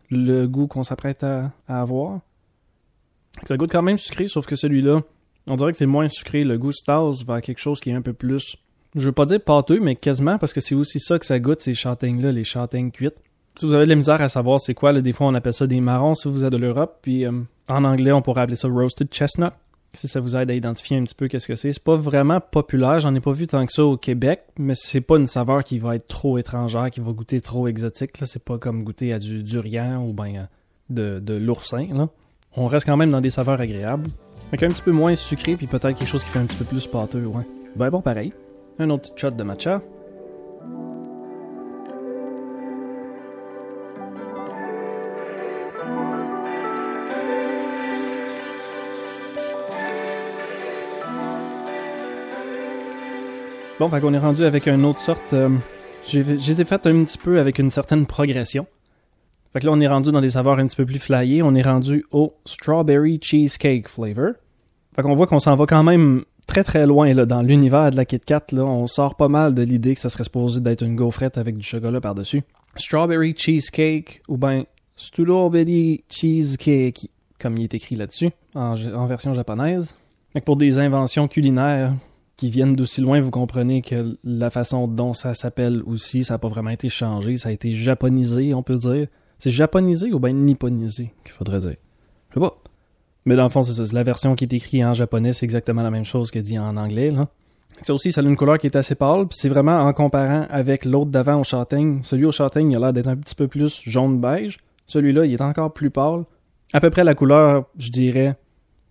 le 0.10 0.46
goût 0.48 0.68
qu'on 0.68 0.84
s'apprête 0.84 1.24
à, 1.24 1.52
avoir. 1.68 2.20
Ça 3.46 3.58
goûte 3.58 3.72
quand 3.72 3.82
même 3.82 3.98
sucré, 3.98 4.28
sauf 4.28 4.46
que 4.46 4.56
celui-là, 4.56 5.02
on 5.48 5.56
dirait 5.56 5.72
que 5.72 5.78
c'est 5.78 5.86
moins 5.86 6.08
sucré. 6.08 6.44
Le 6.44 6.58
goût 6.58 6.72
Stars 6.72 7.24
va 7.26 7.42
quelque 7.42 7.60
chose 7.60 7.80
qui 7.80 7.90
est 7.90 7.94
un 7.94 8.02
peu 8.02 8.14
plus, 8.14 8.56
je 8.96 9.02
veux 9.02 9.12
pas 9.12 9.26
dire 9.26 9.42
pâteux, 9.42 9.80
mais 9.80 9.96
quasiment 9.96 10.38
parce 10.38 10.54
que 10.54 10.62
c'est 10.62 10.76
aussi 10.76 11.00
ça 11.00 11.18
que 11.20 11.26
ça 11.26 11.40
goûte, 11.40 11.62
ces 11.62 11.74
châtaignes-là, 11.74 12.32
les 12.32 12.44
châtaignes 12.44 12.92
cuites. 12.92 13.22
Si 13.56 13.66
vous 13.66 13.74
avez 13.74 13.86
de 13.86 13.90
la 13.90 13.96
misère 13.96 14.22
à 14.22 14.30
savoir 14.30 14.60
c'est 14.60 14.74
quoi, 14.74 14.92
là, 14.92 15.02
des 15.02 15.14
fois 15.14 15.28
on 15.28 15.34
appelle 15.34 15.54
ça 15.54 15.68
des 15.68 15.80
marrons 15.80 16.16
si 16.16 16.28
vous 16.28 16.46
êtes 16.46 16.52
de 16.52 16.58
l'Europe, 16.58 17.00
puis 17.02 17.26
euh, 17.26 17.32
en 17.70 17.84
anglais 17.86 18.12
on 18.12 18.22
pourrait 18.22 18.42
appeler 18.42 18.56
ça 18.56 18.68
roasted 18.68 19.12
chestnut 19.12 19.52
si 19.94 20.08
ça 20.08 20.20
vous 20.20 20.36
aide 20.36 20.50
à 20.50 20.54
identifier 20.54 20.98
un 20.98 21.04
petit 21.04 21.16
peu 21.16 21.28
qu'est-ce 21.28 21.48
que 21.48 21.56
c'est. 21.56 21.72
C'est 21.72 21.84
pas 21.84 21.96
vraiment 21.96 22.40
populaire, 22.40 23.00
j'en 23.00 23.14
ai 23.16 23.20
pas 23.20 23.32
vu 23.32 23.48
tant 23.48 23.66
que 23.66 23.72
ça 23.72 23.86
au 23.86 23.98
Québec, 23.98 24.42
mais 24.58 24.74
c'est 24.76 25.02
pas 25.02 25.18
une 25.18 25.28
saveur 25.28 25.64
qui 25.64 25.80
va 25.80 25.96
être 25.96 26.08
trop 26.08 26.38
étrangère, 26.38 26.90
qui 26.90 27.00
va 27.00 27.12
goûter 27.12 27.42
trop 27.42 27.68
exotique. 27.68 28.20
Là, 28.20 28.26
c'est 28.26 28.44
pas 28.44 28.58
comme 28.58 28.84
goûter 28.84 29.14
à 29.14 29.20
du 29.20 29.44
durian 29.44 30.04
ou 30.04 30.14
ben 30.14 30.48
de, 30.90 31.22
l'oursin. 31.36 31.88
Là. 31.92 32.10
On 32.56 32.68
reste 32.68 32.86
quand 32.86 32.98
même 32.98 33.12
dans 33.12 33.22
des 33.22 33.30
saveurs 33.30 33.60
agréables. 33.60 34.10
Avec 34.50 34.64
un 34.64 34.68
petit 34.68 34.82
peu 34.82 34.92
moins 34.92 35.16
sucré, 35.16 35.56
puis 35.56 35.68
peut-être 35.68 35.98
quelque 35.98 36.06
chose 36.06 36.24
qui 36.24 36.30
fait 36.30 36.40
un 36.40 36.46
petit 36.46 36.58
peu 36.58 36.66
plus 36.66 36.86
pâteux, 36.86 37.26
ouais. 37.26 37.44
Ben 37.76 37.90
bon, 37.90 38.02
pareil. 38.02 38.34
Un 38.80 38.90
autre 38.90 39.04
petit 39.04 39.14
shot 39.20 39.32
de 39.32 39.44
matcha. 39.44 39.82
Bon, 53.84 53.90
fait 53.90 54.00
qu'on 54.00 54.14
est 54.14 54.18
rendu 54.18 54.46
avec 54.46 54.66
une 54.68 54.86
autre 54.86 55.02
sorte. 55.02 55.34
Euh, 55.34 55.50
j'ai 56.08 56.24
fait 56.24 56.88
un 56.88 57.04
petit 57.04 57.18
peu 57.18 57.38
avec 57.38 57.60
une 57.60 57.70
certaine 57.70 58.06
progression. 58.06 58.66
Fait 59.52 59.60
que 59.60 59.66
là, 59.66 59.74
on 59.74 59.80
est 59.82 59.88
rendu 59.90 60.10
dans 60.10 60.22
des 60.22 60.30
saveurs 60.30 60.58
un 60.58 60.68
petit 60.68 60.78
peu 60.78 60.86
plus 60.86 61.00
flyées. 61.00 61.44
On 61.44 61.54
est 61.54 61.64
rendu 61.64 62.06
au 62.14 62.34
strawberry 62.46 63.20
cheesecake 63.22 63.90
flavor. 63.90 64.36
Fait 64.96 65.02
qu'on 65.02 65.16
voit 65.16 65.28
qu'on 65.28 65.42
s'en 65.42 65.58
va 65.58 65.66
quand 65.66 65.84
même 65.84 66.24
très 66.48 66.64
très 66.64 66.88
loin 66.88 67.14
là, 67.14 67.26
dans 67.26 67.42
l'univers 67.42 67.92
de 67.92 67.98
la 67.98 68.06
Kit 68.06 68.22
Kat. 68.22 68.46
On 68.54 68.88
sort 68.88 69.18
pas 69.18 69.28
mal 69.28 69.54
de 69.54 69.64
l'idée 69.64 69.96
que 69.96 70.00
ça 70.00 70.08
serait 70.08 70.24
supposé 70.24 70.62
d'être 70.62 70.84
une 70.84 70.96
gaufrette 70.96 71.38
avec 71.38 71.58
du 71.58 71.64
chocolat 71.66 72.00
par-dessus. 72.00 72.42
Strawberry 72.78 73.36
cheesecake 73.38 74.22
ou 74.30 74.38
ben 74.38 74.64
strawberry 74.96 76.06
cheesecake, 76.10 77.10
comme 77.38 77.58
il 77.58 77.64
est 77.64 77.74
écrit 77.74 77.98
là-dessus, 77.98 78.30
en, 78.56 78.76
en 78.82 79.06
version 79.08 79.34
japonaise. 79.34 79.94
Fait 80.32 80.40
que 80.40 80.46
pour 80.46 80.56
des 80.56 80.78
inventions 80.78 81.28
culinaires, 81.28 81.92
qui 82.38 82.50
viennent 82.50 82.76
d'aussi 82.76 83.02
loin, 83.02 83.20
vous 83.22 83.32
comprenez 83.32 83.82
que 83.82 84.18
la 84.24 84.50
façon 84.50 84.88
dont 84.88 85.14
ça 85.14 85.34
s'appelle 85.34 85.84
aussi, 85.86 86.24
ça 86.24 86.36
n'a 86.36 86.38
pas 86.40 86.48
vraiment 86.48 86.72
été 86.72 86.90
changé, 86.90 87.38
ça 87.38 87.50
a 87.50 87.52
été 87.52 87.76
japonisé, 87.76 88.54
on 88.54 88.64
peut 88.64 88.78
dire. 88.78 89.08
C'est 89.40 89.52
japonisé 89.52 90.14
ou 90.14 90.20
bien 90.20 90.34
nipponisé 90.34 91.14
qu'il 91.24 91.34
faudrait 91.34 91.60
dire? 91.60 91.76
Je 92.30 92.36
sais 92.36 92.40
pas. 92.40 92.56
Mais 93.26 93.36
dans 93.36 93.44
le 93.44 93.50
fond, 93.50 93.64
c'est 93.64 93.74
ça. 93.74 93.84
La 93.96 94.04
version 94.04 94.36
qui 94.36 94.46
est 94.46 94.54
écrite 94.54 94.84
en 94.84 94.94
japonais, 94.94 95.34
c'est 95.34 95.46
exactement 95.46 95.84
la 95.84 95.92
même 95.92 96.06
chose 96.06 96.32
que 96.32 96.40
dit 96.40 96.58
en 96.58 96.76
anglais. 96.78 97.12
Là. 97.12 97.28
Ça 97.82 97.94
aussi, 97.94 98.12
ça 98.12 98.22
a 98.22 98.24
une 98.24 98.36
couleur 98.36 98.58
qui 98.58 98.68
est 98.68 98.76
assez 98.76 98.96
pâle. 98.96 99.28
Puis 99.28 99.38
c'est 99.40 99.50
vraiment 99.50 99.80
en 99.80 99.94
comparant 99.94 100.46
avec 100.50 100.86
l'autre 100.86 101.12
d'avant 101.12 101.40
au 101.40 101.44
châtaigne. 101.44 102.00
Celui 102.04 102.26
au 102.26 102.32
châtaigne, 102.32 102.72
il 102.72 102.76
a 102.78 102.80
l'air 102.80 102.94
d'être 102.94 103.08
un 103.08 103.18
petit 103.18 103.36
peu 103.36 103.48
plus 103.48 103.82
jaune-beige. 103.86 104.58
Celui-là, 104.86 105.26
il 105.26 105.34
est 105.34 105.42
encore 105.42 105.74
plus 105.74 105.90
pâle. 105.90 106.24
À 106.74 106.80
peu 106.80 106.90
près 106.90 107.04
la 107.04 107.16
couleur, 107.16 107.66
je 107.78 107.92
dirais, 107.92 108.36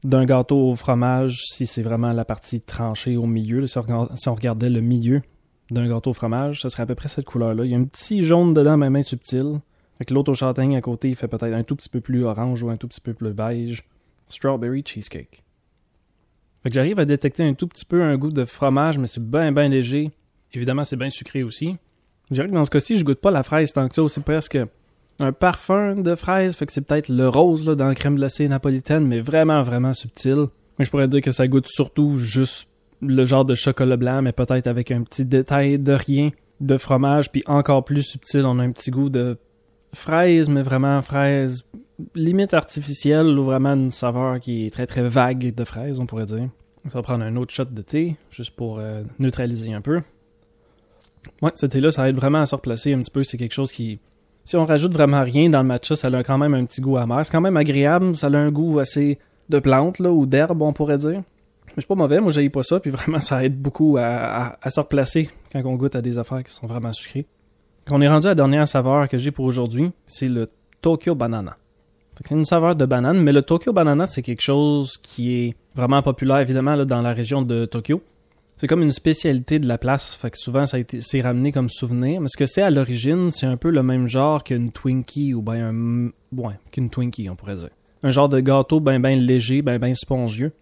d'un 0.04 0.25
gâteau 0.25 0.71
au 0.71 0.75
fromage, 0.75 1.42
si 1.47 1.66
c'est 1.66 1.82
vraiment 1.82 2.12
la 2.12 2.25
partie 2.25 2.61
tranchée 2.61 3.16
au 3.16 3.26
milieu, 3.26 3.66
si, 3.66 3.78
on, 3.78 4.35
regardait 4.35 4.71
le 4.71 4.80
milieu 4.80 5.23
d'un 5.71 5.87
gâteau 5.87 6.11
au 6.11 6.14
fromage, 6.14 6.61
ce 6.61 6.68
serait 6.68 6.82
à 6.82 6.87
peu 6.87 6.94
près 6.94 7.09
cette 7.09 7.25
couleur-là. 7.25 7.64
Il 7.64 7.71
y 7.71 7.75
a 7.75 7.78
un 7.78 7.85
petit 7.85 8.25
jaune 8.25 8.52
dedans, 8.52 8.76
mais 8.76 8.90
main 8.90 9.02
subtil. 9.02 9.61
Avec 9.97 10.11
l'autre 10.11 10.32
au 10.32 10.35
châtaigne 10.35 10.76
à 10.76 10.80
côté, 10.80 11.11
il 11.11 11.16
fait 11.16 11.28
peut-être 11.28 11.54
un 11.54 11.62
tout 11.62 11.76
petit 11.76 11.88
peu 11.88 12.00
plus 12.00 12.25
orange 12.25 12.62
ou 12.62 12.71
un 12.71 12.76
tout 12.76 12.88
petit 12.88 13.00
peu 13.00 13.14
plus 13.14 13.32
beige. 13.32 13.85
Strawberry 14.28 14.82
cheesecake. 14.85 15.42
Fait 16.62 16.68
que 16.71 16.75
j'arrive 16.75 16.99
à 16.99 17.04
détecter 17.04 17.44
un 17.44 17.54
tout 17.54 17.68
petit 17.68 17.85
peu 17.85 18.02
un 18.02 18.16
goût 18.16 18.30
de 18.30 18.44
fromage, 18.44 18.99
mais 18.99 19.06
c'est 19.06 19.23
bien, 19.23 19.52
bien 19.52 19.68
léger. 19.68 20.11
Évidemment, 20.52 20.85
c'est 20.85 20.97
bien 20.97 21.11
sucré 21.11 21.42
aussi. 21.42 21.76
Je 22.30 22.35
dirais 22.35 22.49
que 22.49 22.54
dans 22.54 22.64
ce 22.64 22.71
cas-ci, 22.71 22.99
je 22.99 23.04
goûte 23.04 23.21
pas 23.21 23.30
la 23.30 23.42
fraise 23.42 23.73
tant 23.73 23.88
que 23.88 23.94
ça. 23.94 24.02
C'est 24.09 24.25
presque 24.25 24.59
un 25.19 25.33
parfum 25.33 25.95
de 25.95 26.14
fraise. 26.14 26.57
Fait 26.57 26.66
que 26.66 26.73
c'est 26.73 26.81
peut-être 26.81 27.09
le 27.09 27.28
rose 27.28 27.66
là, 27.66 27.75
dans 27.75 27.87
la 27.87 27.95
crème 27.95 28.16
glacée 28.16 28.49
napolitaine, 28.49 29.07
mais 29.07 29.21
vraiment, 29.21 29.62
vraiment 29.62 29.92
subtil. 29.92 30.47
Mais 30.78 30.85
je 30.85 30.90
pourrais 30.90 31.09
dire 31.09 31.21
que 31.21 31.31
ça 31.31 31.47
goûte 31.49 31.69
surtout 31.69 32.19
juste 32.19 32.69
le 33.00 33.25
genre 33.25 33.45
de 33.45 33.54
chocolat 33.54 33.97
blanc, 33.97 34.23
mais 34.23 34.33
peut-être 34.33 34.66
avec 34.66 34.90
un 34.90 35.02
petit 35.02 35.25
détail 35.25 35.78
de 35.78 35.92
rien 35.92 36.31
de 36.61 36.76
fromage, 36.78 37.33
puis 37.33 37.42
encore 37.47 37.85
plus 37.85 38.02
subtil, 38.02 38.47
on 38.47 38.59
a 38.61 38.62
un 38.62 38.71
petit 38.71 38.92
goût 38.92 39.09
de 39.09 39.37
fraise, 39.92 40.49
mais 40.49 40.62
vraiment 40.62 41.02
fraise 41.02 41.64
limite 42.14 42.54
artificielle 42.54 43.38
ou 43.38 43.45
vraiment 43.45 43.75
une 43.75 43.90
saveur 43.90 44.40
qui 44.40 44.66
est 44.66 44.71
très 44.71 44.87
très 44.87 45.02
vague 45.02 45.54
de 45.54 45.64
fraise, 45.64 45.99
on 45.99 46.07
pourrait 46.07 46.26
dire. 46.26 46.49
Ça 46.88 46.99
va 46.99 47.02
prendre 47.02 47.25
un 47.25 47.37
autre 47.37 47.52
shot 47.52 47.66
de 47.66 47.83
thé, 47.83 48.16
juste 48.31 48.52
pour 48.52 48.78
euh, 48.78 49.02
neutraliser 49.19 49.73
un 49.73 49.81
peu. 49.81 50.00
Ouais, 51.40 51.52
ce 51.54 51.66
thé-là, 51.66 51.92
ça 51.92 52.09
aide 52.09 52.16
vraiment 52.16 52.40
à 52.40 52.47
se 52.47 52.54
replacer 52.54 52.92
un 52.92 53.00
petit 53.00 53.11
peu. 53.11 53.23
C'est 53.23 53.37
quelque 53.37 53.54
chose 53.54 53.71
qui. 53.71 54.00
Si 54.44 54.56
on 54.56 54.64
rajoute 54.64 54.92
vraiment 54.92 55.22
rien 55.22 55.49
dans 55.49 55.62
le 55.62 55.68
matcha, 55.68 55.94
ça 55.94 56.08
a 56.08 56.22
quand 56.22 56.38
même 56.38 56.54
un 56.54 56.64
petit 56.64 56.80
goût 56.80 56.96
amer. 56.96 57.25
C'est 57.25 57.32
quand 57.32 57.40
même 57.40 57.56
agréable, 57.56 58.16
ça 58.16 58.26
a 58.26 58.37
un 58.37 58.50
goût 58.50 58.80
assez 58.80 59.18
de 59.49 59.58
plante, 59.58 59.99
là, 59.99 60.11
ou 60.11 60.26
d'herbe, 60.26 60.62
on 60.62 60.72
pourrait 60.72 60.99
dire. 60.99 61.22
Mais 61.68 61.80
c'est 61.80 61.87
pas 61.87 61.94
mauvais, 61.94 62.20
moi 62.20 62.32
j'aille 62.32 62.50
pas 62.50 62.62
ça, 62.62 62.80
puis 62.80 62.90
vraiment 62.90 63.20
ça 63.20 63.44
aide 63.44 63.61
beaucoup 63.61 63.96
à, 63.99 64.58
se 64.68 64.80
replacer 64.80 65.30
quand 65.52 65.62
on 65.64 65.76
goûte 65.76 65.96
à 65.96 66.02
des 66.02 66.18
affaires 66.18 66.42
qui 66.44 66.52
sont 66.52 66.66
vraiment 66.66 66.92
sucrées. 66.92 67.26
On 67.90 68.00
est 68.00 68.08
rendu 68.08 68.26
à 68.26 68.30
la 68.30 68.34
dernière 68.34 68.68
saveur 68.68 69.08
que 69.08 69.18
j'ai 69.18 69.30
pour 69.30 69.44
aujourd'hui, 69.44 69.90
c'est 70.06 70.28
le 70.28 70.49
Tokyo 70.80 71.14
Banana. 71.14 71.56
C'est 72.16 72.34
une 72.34 72.44
saveur 72.44 72.76
de 72.76 72.84
banane, 72.84 73.20
mais 73.20 73.32
le 73.32 73.42
Tokyo 73.42 73.72
Banana, 73.72 74.06
c'est 74.06 74.22
quelque 74.22 74.42
chose 74.42 74.99
qui 74.99 75.32
est 75.32 75.56
vraiment 75.75 76.02
populaire, 76.02 76.38
évidemment, 76.38 76.84
dans 76.84 77.00
la 77.00 77.12
région 77.12 77.42
de 77.42 77.64
Tokyo. 77.64 78.02
C'est 78.62 78.69
comme 78.69 78.83
une 78.83 78.92
spécialité 78.92 79.59
de 79.59 79.66
la 79.66 79.76
place, 79.76 80.14
fait 80.14 80.31
que 80.31 80.38
souvent 80.38 80.66
ça 80.66 80.76
a 80.76 80.81
été 80.81 81.00
c'est 81.00 81.21
ramené 81.21 81.50
comme 81.50 81.69
souvenir. 81.69 82.21
Mais 82.21 82.28
ce 82.28 82.37
que 82.37 82.47
c'est 82.47 82.62
à 82.62 82.71
l'origine, 82.71 83.33
c'est 83.33 83.47
un 83.47 83.57
peu 83.57 83.71
le 83.71 83.83
même 83.83 84.07
genre 84.07 84.45
qu'une 84.45 84.71
Twinkie 84.71 85.35
ou 85.35 85.42
bien 85.42 85.71
un 85.71 86.11
ouais, 86.31 86.54
qu'une 86.71 86.88
Twinkie, 86.88 87.28
on 87.28 87.35
pourrait 87.35 87.57
dire. 87.57 87.71
Un 88.04 88.11
genre 88.11 88.28
de 88.28 88.38
gâteau 88.38 88.78
ben 88.78 89.00
ben 89.00 89.19
léger, 89.19 89.62
ben 89.62 89.81
ben 89.81 89.92
spongieux 89.97 90.52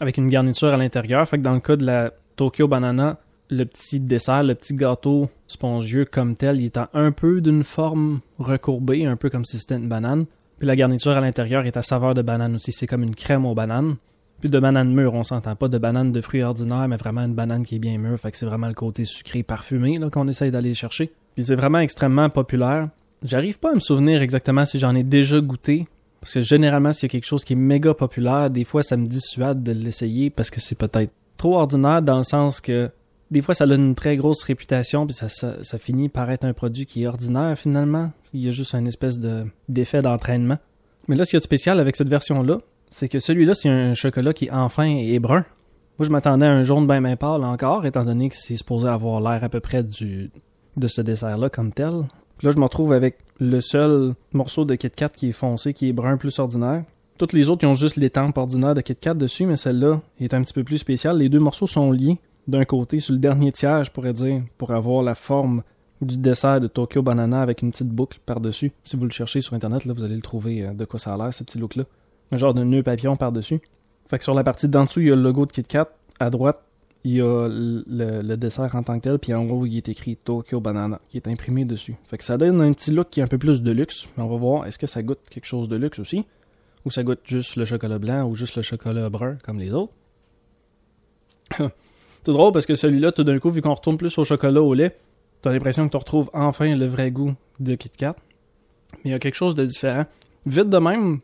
avec 0.00 0.16
une 0.16 0.26
garniture 0.26 0.70
à 0.70 0.76
l'intérieur. 0.76 1.28
Fait 1.28 1.38
que 1.38 1.44
dans 1.44 1.54
le 1.54 1.60
cas 1.60 1.76
de 1.76 1.86
la 1.86 2.12
Tokyo 2.34 2.66
Banana, 2.66 3.20
le 3.48 3.62
petit 3.62 4.00
dessert, 4.00 4.42
le 4.42 4.56
petit 4.56 4.74
gâteau 4.74 5.30
spongieux 5.46 6.04
comme 6.04 6.34
tel, 6.34 6.60
il 6.60 6.64
est 6.64 6.80
un 6.94 7.12
peu 7.12 7.40
d'une 7.40 7.62
forme 7.62 8.22
recourbée, 8.40 9.06
un 9.06 9.14
peu 9.14 9.30
comme 9.30 9.44
si 9.44 9.60
c'était 9.60 9.76
une 9.76 9.88
banane. 9.88 10.26
Puis 10.58 10.66
la 10.66 10.74
garniture 10.74 11.12
à 11.12 11.20
l'intérieur 11.20 11.64
est 11.64 11.76
à 11.76 11.82
saveur 11.82 12.14
de 12.14 12.22
banane 12.22 12.56
aussi. 12.56 12.72
C'est 12.72 12.88
comme 12.88 13.04
une 13.04 13.14
crème 13.14 13.46
aux 13.46 13.54
bananes. 13.54 13.94
Puis 14.40 14.50
de 14.50 14.58
banane 14.58 14.92
mûre, 14.92 15.14
on 15.14 15.22
s'entend 15.22 15.56
pas 15.56 15.68
de 15.68 15.78
banane 15.78 16.12
de 16.12 16.20
fruits 16.20 16.42
ordinaires, 16.42 16.88
mais 16.88 16.96
vraiment 16.96 17.22
une 17.22 17.34
banane 17.34 17.64
qui 17.64 17.76
est 17.76 17.78
bien 17.78 17.98
mûre. 17.98 18.18
Fait 18.18 18.30
que 18.30 18.36
c'est 18.36 18.46
vraiment 18.46 18.68
le 18.68 18.74
côté 18.74 19.04
sucré 19.04 19.42
parfumé 19.42 19.98
là, 19.98 20.10
qu'on 20.10 20.28
essaye 20.28 20.50
d'aller 20.50 20.74
chercher. 20.74 21.12
Puis 21.34 21.44
c'est 21.44 21.54
vraiment 21.54 21.78
extrêmement 21.78 22.28
populaire. 22.28 22.88
J'arrive 23.22 23.58
pas 23.58 23.72
à 23.72 23.74
me 23.74 23.80
souvenir 23.80 24.20
exactement 24.20 24.64
si 24.64 24.78
j'en 24.78 24.94
ai 24.94 25.02
déjà 25.02 25.40
goûté, 25.40 25.86
parce 26.20 26.34
que 26.34 26.40
généralement, 26.40 26.92
s'il 26.92 27.08
y 27.08 27.10
a 27.10 27.12
quelque 27.12 27.26
chose 27.26 27.44
qui 27.44 27.54
est 27.54 27.56
méga 27.56 27.94
populaire, 27.94 28.50
des 28.50 28.64
fois, 28.64 28.82
ça 28.82 28.96
me 28.96 29.06
dissuade 29.06 29.62
de 29.62 29.72
l'essayer 29.72 30.28
parce 30.30 30.50
que 30.50 30.60
c'est 30.60 30.74
peut-être 30.74 31.12
trop 31.36 31.56
ordinaire 31.56 32.02
dans 32.02 32.18
le 32.18 32.22
sens 32.22 32.60
que 32.60 32.90
des 33.30 33.42
fois, 33.42 33.54
ça 33.54 33.64
a 33.64 33.74
une 33.74 33.94
très 33.94 34.16
grosse 34.16 34.44
réputation, 34.44 35.06
puis 35.06 35.14
ça, 35.14 35.28
ça, 35.28 35.78
finit 35.78 36.08
par 36.08 36.30
être 36.30 36.44
un 36.44 36.52
produit 36.52 36.86
qui 36.86 37.02
est 37.02 37.06
ordinaire 37.06 37.58
finalement. 37.58 38.12
Il 38.32 38.44
y 38.44 38.48
a 38.48 38.52
juste 38.52 38.74
une 38.74 38.86
espèce 38.86 39.18
de 39.18 39.46
d'effet 39.68 40.00
d'entraînement. 40.00 40.58
Mais 41.08 41.16
là, 41.16 41.24
ce 41.24 41.30
qu'il 41.30 41.36
y 41.36 41.38
a 41.38 41.40
de 41.40 41.44
spécial 41.44 41.80
avec 41.80 41.96
cette 41.96 42.08
version-là, 42.08 42.58
c'est 42.90 43.08
que 43.08 43.18
celui-là, 43.18 43.54
c'est 43.54 43.68
un 43.68 43.94
chocolat 43.94 44.32
qui 44.32 44.50
enfin 44.50 44.86
est 44.86 45.18
brun. 45.18 45.44
Moi, 45.98 46.06
je 46.06 46.10
m'attendais 46.10 46.46
à 46.46 46.52
un 46.52 46.62
jaune 46.62 46.86
bien 46.86 47.00
bien 47.00 47.16
pâle 47.16 47.44
encore, 47.44 47.86
étant 47.86 48.04
donné 48.04 48.28
que 48.28 48.36
c'est 48.36 48.56
supposé 48.56 48.88
avoir 48.88 49.20
l'air 49.20 49.42
à 49.42 49.48
peu 49.48 49.60
près 49.60 49.82
du 49.82 50.30
de 50.76 50.88
ce 50.88 51.00
dessert-là 51.00 51.48
comme 51.48 51.72
tel. 51.72 52.02
Là, 52.42 52.50
je 52.50 52.58
me 52.58 52.64
retrouve 52.64 52.92
avec 52.92 53.16
le 53.40 53.60
seul 53.60 54.14
morceau 54.32 54.66
de 54.66 54.74
Kit 54.74 54.90
Kat 54.90 55.08
qui 55.08 55.30
est 55.30 55.32
foncé, 55.32 55.72
qui 55.72 55.88
est 55.88 55.92
brun 55.92 56.18
plus 56.18 56.38
ordinaire. 56.38 56.84
Toutes 57.16 57.32
les 57.32 57.48
autres, 57.48 57.64
ils 57.64 57.68
ont 57.68 57.74
juste 57.74 57.96
l'étampe 57.96 58.36
ordinaire 58.36 58.74
de 58.74 58.82
Kit 58.82 58.96
Kat 58.96 59.14
dessus, 59.14 59.46
mais 59.46 59.56
celle-là 59.56 60.02
est 60.20 60.34
un 60.34 60.42
petit 60.42 60.52
peu 60.52 60.64
plus 60.64 60.78
spéciale. 60.78 61.16
Les 61.16 61.30
deux 61.30 61.38
morceaux 61.38 61.66
sont 61.66 61.90
liés 61.90 62.18
d'un 62.46 62.64
côté 62.66 63.00
sur 63.00 63.14
le 63.14 63.18
dernier 63.18 63.52
tiers, 63.52 63.84
je 63.84 63.90
pourrais 63.90 64.12
dire, 64.12 64.42
pour 64.58 64.70
avoir 64.70 65.02
la 65.02 65.14
forme 65.14 65.62
du 66.02 66.18
dessert 66.18 66.60
de 66.60 66.66
Tokyo 66.66 67.02
Banana 67.02 67.40
avec 67.40 67.62
une 67.62 67.70
petite 67.70 67.88
boucle 67.88 68.18
par-dessus. 68.26 68.72
Si 68.82 68.96
vous 68.96 69.04
le 69.04 69.10
cherchez 69.10 69.40
sur 69.40 69.54
Internet, 69.54 69.86
là, 69.86 69.94
vous 69.94 70.04
allez 70.04 70.14
le 70.14 70.22
trouver 70.22 70.62
euh, 70.62 70.74
de 70.74 70.84
quoi 70.84 70.98
ça 70.98 71.14
a 71.14 71.16
l'air, 71.16 71.32
ce 71.32 71.42
petit 71.42 71.58
look-là. 71.58 71.84
Un 72.32 72.36
genre 72.36 72.54
de 72.54 72.64
nœud 72.64 72.82
papillon 72.82 73.16
par-dessus. 73.16 73.60
Fait 74.08 74.18
que 74.18 74.24
sur 74.24 74.34
la 74.34 74.44
partie 74.44 74.68
d'en 74.68 74.84
dessous, 74.84 75.00
il 75.00 75.08
y 75.08 75.12
a 75.12 75.16
le 75.16 75.22
logo 75.22 75.46
de 75.46 75.52
Kit 75.52 75.64
Kat. 75.64 75.88
À 76.18 76.30
droite, 76.30 76.62
il 77.04 77.12
y 77.12 77.20
a 77.20 77.46
le, 77.48 78.34
dessert 78.36 78.74
en 78.74 78.82
tant 78.82 78.98
que 78.98 79.04
tel, 79.04 79.18
puis 79.18 79.32
en 79.32 79.48
haut, 79.48 79.64
il 79.64 79.76
est 79.76 79.88
écrit 79.88 80.16
Tokyo 80.16 80.60
Banana, 80.60 81.00
qui 81.08 81.18
est 81.18 81.28
imprimé 81.28 81.64
dessus. 81.64 81.94
Fait 82.04 82.18
que 82.18 82.24
ça 82.24 82.36
donne 82.36 82.60
un 82.60 82.72
petit 82.72 82.90
look 82.90 83.10
qui 83.10 83.20
est 83.20 83.22
un 83.22 83.28
peu 83.28 83.38
plus 83.38 83.62
de 83.62 83.70
luxe, 83.70 84.08
mais 84.16 84.24
on 84.24 84.28
va 84.28 84.36
voir, 84.36 84.66
est-ce 84.66 84.78
que 84.78 84.88
ça 84.88 85.02
goûte 85.02 85.20
quelque 85.30 85.44
chose 85.44 85.68
de 85.68 85.76
luxe 85.76 86.00
aussi, 86.00 86.26
ou 86.84 86.90
ça 86.90 87.04
goûte 87.04 87.20
juste 87.24 87.54
le 87.54 87.64
chocolat 87.64 87.98
blanc, 87.98 88.28
ou 88.28 88.34
juste 88.34 88.56
le 88.56 88.62
chocolat 88.62 89.08
brun, 89.08 89.36
comme 89.44 89.60
les 89.60 89.72
autres? 89.72 89.92
C'est 91.58 92.32
drôle 92.32 92.52
parce 92.52 92.66
que 92.66 92.74
celui-là, 92.74 93.12
tout 93.12 93.22
d'un 93.22 93.38
coup, 93.38 93.50
vu 93.50 93.62
qu'on 93.62 93.74
retourne 93.74 93.98
plus 93.98 94.18
au 94.18 94.24
chocolat 94.24 94.60
au 94.60 94.74
lait, 94.74 94.96
t'as 95.42 95.52
l'impression 95.52 95.86
que 95.86 95.92
tu 95.92 95.96
retrouves 95.96 96.28
enfin 96.34 96.74
le 96.74 96.86
vrai 96.86 97.12
goût 97.12 97.34
de 97.60 97.76
Kit 97.76 97.90
Kat. 97.90 98.16
Mais 99.04 99.10
il 99.10 99.12
y 99.12 99.14
a 99.14 99.20
quelque 99.20 99.36
chose 99.36 99.54
de 99.54 99.64
différent. 99.64 100.06
Vite 100.44 100.68
de 100.68 100.78
même, 100.78 101.20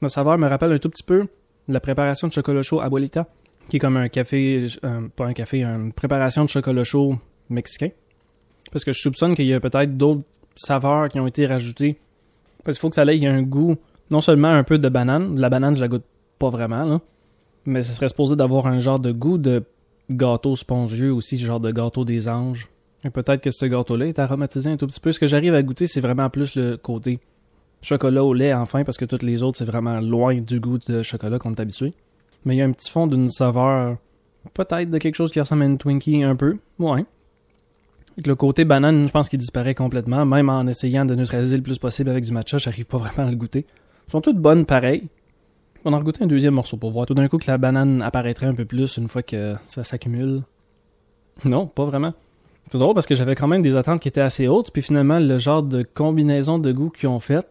ma 0.00 0.08
saveur 0.08 0.38
me 0.38 0.48
rappelle 0.48 0.72
un 0.72 0.78
tout 0.78 0.90
petit 0.90 1.02
peu 1.02 1.26
la 1.68 1.80
préparation 1.80 2.28
de 2.28 2.32
chocolat 2.32 2.62
chaud 2.62 2.80
Abuelita 2.80 3.26
qui 3.68 3.76
est 3.76 3.80
comme 3.80 3.96
un 3.96 4.08
café, 4.08 4.66
euh, 4.84 5.08
pas 5.14 5.26
un 5.26 5.32
café, 5.32 5.62
une 5.62 5.92
préparation 5.92 6.44
de 6.44 6.48
chocolat 6.48 6.84
chaud 6.84 7.16
mexicain. 7.48 7.90
Parce 8.70 8.84
que 8.84 8.92
je 8.92 9.00
soupçonne 9.00 9.34
qu'il 9.34 9.46
y 9.46 9.54
a 9.54 9.60
peut-être 9.60 9.96
d'autres 9.96 10.24
saveurs 10.54 11.08
qui 11.08 11.20
ont 11.20 11.26
été 11.26 11.46
rajoutées. 11.46 11.98
Parce 12.64 12.76
qu'il 12.76 12.82
faut 12.82 12.90
que 12.90 12.96
ça 12.96 13.04
ait 13.04 13.26
un 13.26 13.42
goût, 13.42 13.76
non 14.10 14.20
seulement 14.20 14.48
un 14.48 14.64
peu 14.64 14.78
de 14.78 14.88
banane, 14.88 15.38
la 15.38 15.48
banane 15.48 15.76
je 15.76 15.80
la 15.80 15.88
goûte 15.88 16.04
pas 16.38 16.50
vraiment, 16.50 17.00
mais 17.64 17.82
ça 17.82 17.92
serait 17.92 18.08
supposé 18.08 18.36
d'avoir 18.36 18.66
un 18.66 18.78
genre 18.78 18.98
de 18.98 19.12
goût 19.12 19.38
de 19.38 19.64
gâteau 20.10 20.56
spongieux 20.56 21.12
aussi, 21.12 21.38
genre 21.38 21.60
de 21.60 21.70
gâteau 21.70 22.04
des 22.04 22.28
anges. 22.28 22.68
Et 23.04 23.10
peut-être 23.10 23.40
que 23.40 23.50
ce 23.50 23.66
gâteau-là 23.66 24.06
est 24.06 24.18
aromatisé 24.18 24.70
un 24.70 24.76
tout 24.76 24.86
petit 24.86 25.00
peu. 25.00 25.12
Ce 25.12 25.20
que 25.20 25.26
j'arrive 25.26 25.54
à 25.54 25.62
goûter, 25.62 25.86
c'est 25.86 26.00
vraiment 26.00 26.28
plus 26.28 26.56
le 26.56 26.76
côté 26.76 27.20
chocolat 27.86 28.24
au 28.24 28.34
lait, 28.34 28.52
enfin, 28.52 28.84
parce 28.84 28.96
que 28.96 29.04
toutes 29.04 29.22
les 29.22 29.42
autres, 29.42 29.58
c'est 29.58 29.64
vraiment 29.64 30.00
loin 30.00 30.34
du 30.40 30.60
goût 30.60 30.78
de 30.78 31.02
chocolat 31.02 31.38
qu'on 31.38 31.52
est 31.52 31.60
habitué 31.60 31.94
mais 32.46 32.54
il 32.54 32.58
y 32.58 32.62
a 32.62 32.64
un 32.64 32.72
petit 32.72 32.90
fond 32.90 33.06
d'une 33.06 33.28
saveur, 33.28 33.98
peut-être 34.54 34.88
de 34.88 34.98
quelque 34.98 35.16
chose 35.16 35.32
qui 35.32 35.40
ressemble 35.40 35.64
à 35.64 35.66
une 35.66 35.78
Twinkie 35.78 36.22
un 36.22 36.36
peu. 36.36 36.56
Ouais. 36.78 37.04
le 38.24 38.34
côté 38.36 38.64
banane, 38.64 39.08
je 39.08 39.12
pense 39.12 39.28
qu'il 39.28 39.40
disparaît 39.40 39.74
complètement, 39.74 40.24
même 40.24 40.48
en 40.48 40.66
essayant 40.68 41.04
de 41.04 41.14
neutraliser 41.14 41.56
le 41.56 41.62
plus 41.62 41.78
possible 41.78 42.08
avec 42.08 42.24
du 42.24 42.32
matcha, 42.32 42.56
j'arrive 42.58 42.86
pas 42.86 42.98
vraiment 42.98 43.26
à 43.26 43.30
le 43.30 43.36
goûter. 43.36 43.66
Elles 44.06 44.12
sont 44.12 44.20
toutes 44.20 44.38
bonnes 44.38 44.64
pareilles. 44.64 45.08
On 45.84 45.92
en 45.92 46.00
goûté 46.02 46.22
un 46.22 46.28
deuxième 46.28 46.54
morceau 46.54 46.76
pour 46.76 46.92
voir 46.92 47.06
tout 47.06 47.14
d'un 47.14 47.26
coup 47.28 47.38
que 47.38 47.50
la 47.50 47.58
banane 47.58 48.00
apparaîtrait 48.00 48.46
un 48.46 48.54
peu 48.54 48.64
plus 48.64 48.96
une 48.96 49.08
fois 49.08 49.22
que 49.22 49.56
ça 49.66 49.82
s'accumule. 49.82 50.42
Non, 51.44 51.66
pas 51.66 51.84
vraiment. 51.84 52.12
C'est 52.70 52.78
drôle 52.78 52.94
parce 52.94 53.06
que 53.06 53.14
j'avais 53.14 53.34
quand 53.34 53.48
même 53.48 53.62
des 53.62 53.76
attentes 53.76 54.00
qui 54.00 54.08
étaient 54.08 54.20
assez 54.20 54.48
hautes, 54.48 54.70
puis 54.72 54.82
finalement, 54.82 55.18
le 55.18 55.38
genre 55.38 55.62
de 55.62 55.82
combinaison 55.82 56.58
de 56.58 56.72
goûts 56.72 56.90
qu'ils 56.90 57.08
ont 57.08 57.20
fait, 57.20 57.46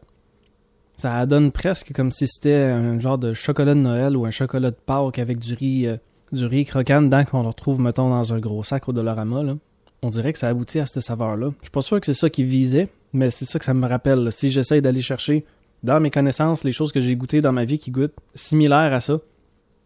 ça 0.98 1.26
donne 1.26 1.52
presque 1.52 1.94
comme 1.94 2.12
si 2.12 2.28
c'était 2.28 2.56
un 2.56 3.00
genre 3.00 3.18
de 3.18 3.34
chocolat 3.34 3.74
de 3.74 3.80
Noël 3.80 4.16
ou 4.16 4.26
un 4.26 4.32
chocolat 4.32 4.72
de 4.72 4.76
Pâques 4.76 5.20
avec 5.20 5.40
du 5.40 5.54
riz, 5.54 5.88
euh, 5.88 5.98
du 6.32 6.46
riz 6.46 6.66
croquant 6.66 7.02
dedans 7.02 7.26
qu'on 7.26 7.44
retrouve, 7.44 7.80
mettons, 7.80 8.10
dans 8.10 8.34
un 8.34 8.40
gros 8.40 8.64
sac 8.64 8.88
au 8.88 8.94
Dollarama. 8.94 9.44
Là. 9.44 9.56
On 10.02 10.10
dirait 10.10 10.34
que 10.34 10.40
ça 10.40 10.48
aboutit 10.48 10.80
à 10.80 10.86
cette 10.86 11.02
saveur-là. 11.02 11.52
Je 11.60 11.66
suis 11.66 11.72
pas 11.72 11.82
sûr 11.82 12.00
que 12.00 12.06
c'est 12.06 12.14
ça 12.14 12.30
qui 12.30 12.44
visait, 12.44 12.90
mais 13.14 13.30
c'est 13.30 13.46
ça 13.46 13.60
que 13.60 13.66
ça 13.66 13.74
me 13.74 13.88
rappelle. 13.88 14.32
Si 14.32 14.52
j'essaye 14.52 14.82
d'aller 14.82 15.02
chercher 15.02 15.46
dans 15.84 16.00
mes 16.00 16.12
connaissances 16.12 16.64
les 16.64 16.72
choses 16.72 16.92
que 16.92 17.00
j'ai 17.00 17.16
goûtées 17.16 17.42
dans 17.42 17.52
ma 17.52 17.66
vie 17.66 17.80
qui 17.80 17.92
goûtent 17.92 18.16
similaires 18.34 18.94
à 18.94 19.02
ça, 19.02 19.20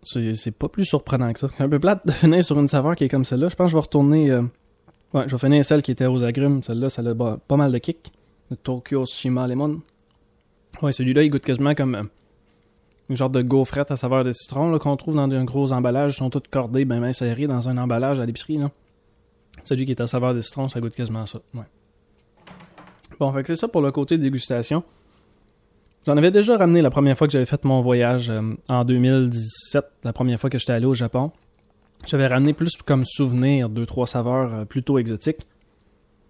c'est 0.03 0.51
pas 0.51 0.69
plus 0.69 0.85
surprenant 0.85 1.31
que 1.33 1.39
ça. 1.39 1.49
C'est 1.57 1.63
un 1.63 1.69
peu 1.69 1.79
plate 1.79 2.05
de 2.05 2.11
finir 2.11 2.43
sur 2.43 2.59
une 2.59 2.67
saveur 2.67 2.95
qui 2.95 3.03
est 3.03 3.09
comme 3.09 3.25
celle-là. 3.25 3.49
Je 3.49 3.55
pense 3.55 3.67
que 3.67 3.71
je 3.71 3.75
vais 3.75 3.81
retourner... 3.81 4.31
Euh, 4.31 4.41
ouais, 5.13 5.23
je 5.27 5.35
vais 5.35 5.39
finir 5.39 5.65
celle 5.65 5.81
qui 5.81 5.91
était 5.91 6.05
aux 6.05 6.23
agrumes. 6.23 6.63
Celle-là, 6.63 6.89
ça 6.89 7.01
a 7.01 7.37
pas 7.37 7.57
mal 7.57 7.71
de 7.71 7.77
kick. 7.79 8.11
Le 8.49 8.57
Tokyo 8.57 9.05
Shima 9.05 9.47
Lemon. 9.47 9.81
Ouais, 10.81 10.91
celui-là, 10.91 11.23
il 11.23 11.29
goûte 11.29 11.43
quasiment 11.43 11.75
comme 11.75 11.95
euh, 11.95 12.03
une 13.09 13.17
genre 13.17 13.29
de 13.29 13.41
gaufrette 13.41 13.91
à 13.91 13.97
saveur 13.97 14.23
de 14.23 14.31
citron 14.31 14.77
qu'on 14.79 14.95
trouve 14.95 15.15
dans 15.15 15.29
un 15.29 15.43
gros 15.43 15.73
emballage. 15.73 16.13
Ils 16.15 16.17
sont 16.17 16.29
toutes 16.29 16.47
cordées, 16.47 16.85
ben, 16.85 17.01
ben 17.01 17.11
serrées 17.11 17.47
dans 17.47 17.67
un 17.67 17.77
emballage 17.77 18.19
à 18.19 18.25
l'épicerie. 18.25 18.59
Celui 19.63 19.85
qui 19.85 19.91
est 19.91 20.01
à 20.01 20.07
saveur 20.07 20.33
de 20.33 20.41
citron, 20.41 20.69
ça 20.69 20.79
goûte 20.79 20.95
quasiment 20.95 21.25
ça. 21.25 21.39
Ouais. 21.53 21.65
Bon, 23.19 23.31
fait 23.33 23.41
que 23.41 23.47
c'est 23.47 23.59
ça 23.59 23.67
pour 23.67 23.81
le 23.81 23.91
côté 23.91 24.17
dégustation. 24.17 24.83
J'en 26.05 26.15
avais 26.15 26.31
déjà 26.31 26.57
ramené 26.57 26.81
la 26.81 26.89
première 26.89 27.17
fois 27.17 27.27
que 27.27 27.33
j'avais 27.33 27.45
fait 27.45 27.63
mon 27.65 27.81
voyage 27.81 28.29
euh, 28.29 28.41
en 28.69 28.85
2017, 28.85 29.85
la 30.03 30.13
première 30.13 30.39
fois 30.39 30.49
que 30.49 30.57
j'étais 30.57 30.71
allé 30.71 30.85
au 30.85 30.93
Japon. 30.93 31.31
J'avais 32.05 32.27
ramené 32.27 32.53
plus 32.53 32.77
comme 32.77 33.03
souvenir 33.03 33.67
deux 33.67 33.85
trois 33.85 34.07
saveurs 34.07 34.53
euh, 34.53 34.65
plutôt 34.65 34.97
exotiques. 34.97 35.45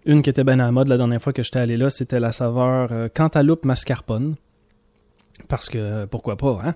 Une 0.06 0.22
qui 0.22 0.30
était 0.30 0.44
bien 0.44 0.58
à 0.60 0.66
la 0.66 0.72
mode 0.72 0.88
la 0.88 0.96
dernière 0.96 1.20
fois 1.20 1.32
que 1.32 1.42
j'étais 1.42 1.58
allé 1.58 1.76
là, 1.76 1.90
c'était 1.90 2.20
la 2.20 2.32
saveur 2.32 2.88
euh, 2.90 3.08
cantaloupe 3.08 3.64
mascarpone. 3.64 4.36
Parce 5.48 5.68
que, 5.68 6.06
pourquoi 6.06 6.36
pas, 6.36 6.58
hein? 6.64 6.74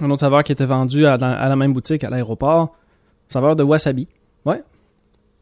Un 0.00 0.10
autre 0.10 0.20
saveur 0.20 0.44
qui 0.44 0.52
était 0.52 0.66
vendu 0.66 1.06
à, 1.06 1.16
la 1.16 1.56
même 1.56 1.72
boutique 1.72 2.04
à 2.04 2.10
l'aéroport, 2.10 2.76
saveur 3.28 3.56
de 3.56 3.64
wasabi. 3.64 4.06
Ouais. 4.44 4.62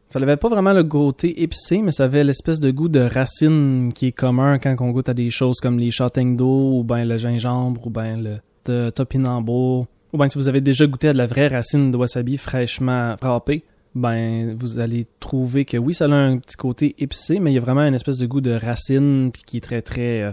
Ça 0.09 0.19
n'avait 0.19 0.37
pas 0.37 0.49
vraiment 0.49 0.73
le 0.73 0.83
côté 0.83 1.43
épicé, 1.43 1.81
mais 1.81 1.91
ça 1.91 2.05
avait 2.05 2.23
l'espèce 2.23 2.59
de 2.59 2.71
goût 2.71 2.87
de 2.87 3.01
racine 3.01 3.91
qui 3.93 4.07
est 4.07 4.11
commun 4.11 4.57
quand 4.57 4.75
on 4.79 4.87
goûte 4.89 5.09
à 5.09 5.13
des 5.13 5.29
choses 5.29 5.59
comme 5.59 5.77
les 5.77 5.91
châtaignes 5.91 6.35
d'eau, 6.35 6.79
ou 6.79 6.83
ben 6.83 7.05
le 7.05 7.17
gingembre, 7.17 7.85
ou 7.85 7.89
ben 7.89 8.39
le 8.65 8.89
topinambour, 8.91 9.85
ou 10.13 10.17
ben 10.17 10.29
si 10.29 10.37
vous 10.37 10.47
avez 10.47 10.61
déjà 10.61 10.87
goûté 10.87 11.09
à 11.09 11.13
de 11.13 11.17
la 11.17 11.25
vraie 11.25 11.47
racine 11.47 11.91
de 11.91 11.97
wasabi 11.97 12.37
fraîchement 12.37 13.15
frappée, 13.17 13.63
ben 13.97 14.55
vous 14.57 14.79
allez 14.79 15.05
trouver 15.19 15.65
que 15.65 15.77
oui, 15.77 15.93
ça 15.93 16.05
a 16.05 16.09
un 16.09 16.37
petit 16.37 16.55
côté 16.55 16.95
épicé, 16.99 17.39
mais 17.39 17.51
il 17.51 17.55
y 17.55 17.57
a 17.57 17.61
vraiment 17.61 17.81
une 17.81 17.95
espèce 17.95 18.17
de 18.17 18.25
goût 18.25 18.41
de 18.41 18.51
racine 18.51 19.31
puis 19.31 19.43
qui 19.45 19.57
est 19.57 19.61
très 19.61 19.81
très 19.81 20.21
euh, 20.23 20.31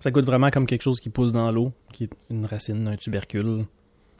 ça 0.00 0.10
goûte 0.10 0.24
vraiment 0.24 0.50
comme 0.50 0.66
quelque 0.66 0.82
chose 0.82 0.98
qui 0.98 1.10
pousse 1.10 1.30
dans 1.30 1.52
l'eau, 1.52 1.72
qui 1.92 2.04
est 2.04 2.10
une 2.30 2.46
racine, 2.46 2.88
un 2.88 2.96
tubercule, 2.96 3.66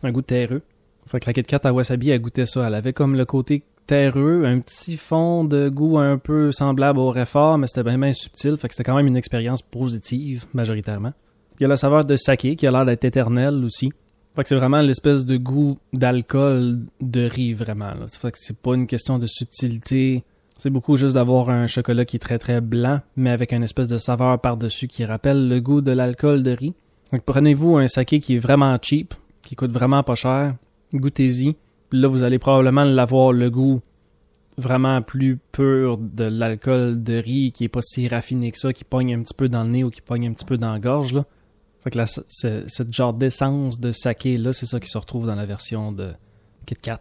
un 0.02 0.12
goût 0.12 0.22
terreux. 0.22 0.62
Fait 1.06 1.18
que 1.20 1.26
la 1.26 1.32
Kit 1.32 1.42
Kat 1.42 1.60
à 1.64 1.72
wasabi, 1.72 2.10
elle 2.10 2.20
goûtait 2.20 2.46
ça, 2.46 2.66
elle 2.66 2.74
avait 2.74 2.92
comme 2.92 3.16
le 3.16 3.24
côté 3.24 3.64
terreux, 3.86 4.44
un 4.44 4.60
petit 4.60 4.98
fond 4.98 5.42
de 5.42 5.70
goût 5.70 5.98
un 5.98 6.18
peu 6.18 6.52
semblable 6.52 6.98
au 6.98 7.10
réfort, 7.10 7.56
mais 7.56 7.66
c'était 7.66 7.82
bien, 7.82 8.12
subtil, 8.12 8.58
fait 8.58 8.68
que 8.68 8.74
c'était 8.74 8.84
quand 8.84 8.94
même 8.94 9.06
une 9.06 9.16
expérience 9.16 9.62
positive 9.62 10.44
majoritairement. 10.52 11.14
Il 11.58 11.62
y 11.62 11.66
a 11.66 11.68
la 11.68 11.76
saveur 11.76 12.04
de 12.04 12.14
saké 12.16 12.56
qui 12.56 12.66
a 12.66 12.70
l'air 12.70 12.84
d'être 12.84 13.04
éternelle 13.04 13.64
aussi. 13.64 13.90
Fait 14.36 14.42
que 14.42 14.48
c'est 14.48 14.56
vraiment 14.56 14.80
l'espèce 14.80 15.24
de 15.24 15.36
goût 15.36 15.78
d'alcool 15.92 16.80
de 17.00 17.22
riz, 17.22 17.52
vraiment. 17.52 17.92
Fait 18.06 18.30
que 18.30 18.38
c'est 18.40 18.56
pas 18.56 18.74
une 18.74 18.86
question 18.86 19.18
de 19.18 19.26
subtilité. 19.26 20.24
C'est 20.56 20.70
beaucoup 20.70 20.96
juste 20.96 21.14
d'avoir 21.14 21.50
un 21.50 21.66
chocolat 21.66 22.04
qui 22.04 22.16
est 22.16 22.20
très 22.20 22.38
très 22.38 22.60
blanc, 22.60 23.00
mais 23.16 23.30
avec 23.30 23.52
une 23.52 23.64
espèce 23.64 23.88
de 23.88 23.98
saveur 23.98 24.40
par-dessus 24.40 24.88
qui 24.88 25.04
rappelle 25.04 25.48
le 25.48 25.60
goût 25.60 25.80
de 25.80 25.90
l'alcool 25.90 26.42
de 26.42 26.52
riz. 26.52 26.74
Donc 27.12 27.22
prenez-vous 27.22 27.76
un 27.76 27.88
saké 27.88 28.20
qui 28.20 28.36
est 28.36 28.38
vraiment 28.38 28.76
cheap, 28.80 29.14
qui 29.42 29.56
coûte 29.56 29.72
vraiment 29.72 30.02
pas 30.02 30.14
cher, 30.14 30.54
goûtez-y. 30.94 31.56
Là, 31.92 32.06
vous 32.06 32.22
allez 32.22 32.38
probablement 32.38 32.84
l'avoir 32.84 33.32
le 33.32 33.50
goût 33.50 33.80
vraiment 34.58 35.02
plus 35.02 35.38
pur 35.52 35.98
de 35.98 36.24
l'alcool 36.24 37.02
de 37.02 37.14
riz 37.14 37.52
qui 37.52 37.64
est 37.64 37.68
pas 37.68 37.82
si 37.82 38.06
raffiné 38.06 38.52
que 38.52 38.58
ça, 38.58 38.72
qui 38.72 38.84
pogne 38.84 39.14
un 39.14 39.22
petit 39.22 39.34
peu 39.34 39.48
dans 39.48 39.64
le 39.64 39.70
nez 39.70 39.84
ou 39.84 39.90
qui 39.90 40.00
pogne 40.00 40.28
un 40.28 40.32
petit 40.32 40.44
peu 40.44 40.56
dans 40.56 40.72
la 40.72 40.78
gorge. 40.78 41.14
Là. 41.14 41.24
Fait 41.82 41.90
que 41.90 41.98
la, 41.98 42.06
cette 42.06 42.92
genre 42.92 43.14
d'essence 43.14 43.80
de 43.80 43.92
saké 43.92 44.36
là, 44.36 44.52
c'est 44.52 44.66
ça 44.66 44.80
qui 44.80 44.88
se 44.88 44.98
retrouve 44.98 45.26
dans 45.26 45.34
la 45.34 45.46
version 45.46 45.92
de 45.92 46.10
Kit 46.66 46.74
Kat. 46.74 47.00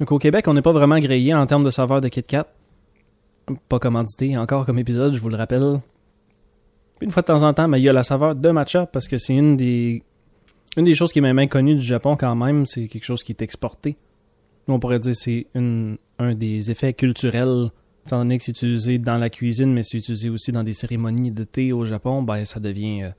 Donc 0.00 0.10
au 0.10 0.18
Québec, 0.18 0.48
on 0.48 0.54
n'est 0.54 0.62
pas 0.62 0.72
vraiment 0.72 0.98
grillé 0.98 1.34
en 1.34 1.46
termes 1.46 1.64
de 1.64 1.70
saveur 1.70 2.00
de 2.00 2.08
Kit 2.08 2.22
Kat. 2.22 2.46
Pas 3.68 3.78
commandité, 3.78 4.36
encore 4.38 4.64
comme 4.64 4.78
épisode, 4.78 5.14
je 5.14 5.20
vous 5.20 5.28
le 5.28 5.36
rappelle. 5.36 5.80
une 7.00 7.10
fois 7.10 7.22
de 7.22 7.26
temps 7.26 7.42
en 7.42 7.52
temps, 7.52 7.68
mais 7.68 7.80
il 7.80 7.84
y 7.84 7.88
a 7.88 7.92
la 7.92 8.02
saveur 8.02 8.34
de 8.34 8.50
matcha 8.50 8.86
parce 8.86 9.06
que 9.06 9.18
c'est 9.18 9.34
une 9.34 9.56
des 9.56 10.02
une 10.76 10.84
des 10.84 10.94
choses 10.94 11.12
qui 11.12 11.20
est 11.20 11.22
même 11.22 11.38
inconnue 11.38 11.76
du 11.76 11.82
Japon 11.82 12.16
quand 12.16 12.34
même, 12.34 12.66
c'est 12.66 12.88
quelque 12.88 13.04
chose 13.04 13.22
qui 13.22 13.32
est 13.32 13.42
exporté. 13.42 13.96
On 14.66 14.80
pourrait 14.80 14.98
dire 14.98 15.14
c'est 15.14 15.46
un 15.54 16.34
des 16.34 16.70
effets 16.70 16.94
culturels 16.94 17.70
étant 18.06 18.18
donné 18.18 18.38
que 18.38 18.44
c'est 18.44 18.52
utilisé 18.52 18.98
dans 18.98 19.16
la 19.16 19.30
cuisine, 19.30 19.72
mais 19.72 19.82
c'est 19.82 19.98
utilisé 19.98 20.28
aussi 20.28 20.52
dans 20.52 20.62
des 20.62 20.72
cérémonies 20.72 21.30
de 21.30 21.44
thé 21.44 21.72
au 21.72 21.86
Japon, 21.86 22.22
ben 22.22 22.44
ça 22.44 22.60
devient 22.60 23.04
euh, 23.04 23.10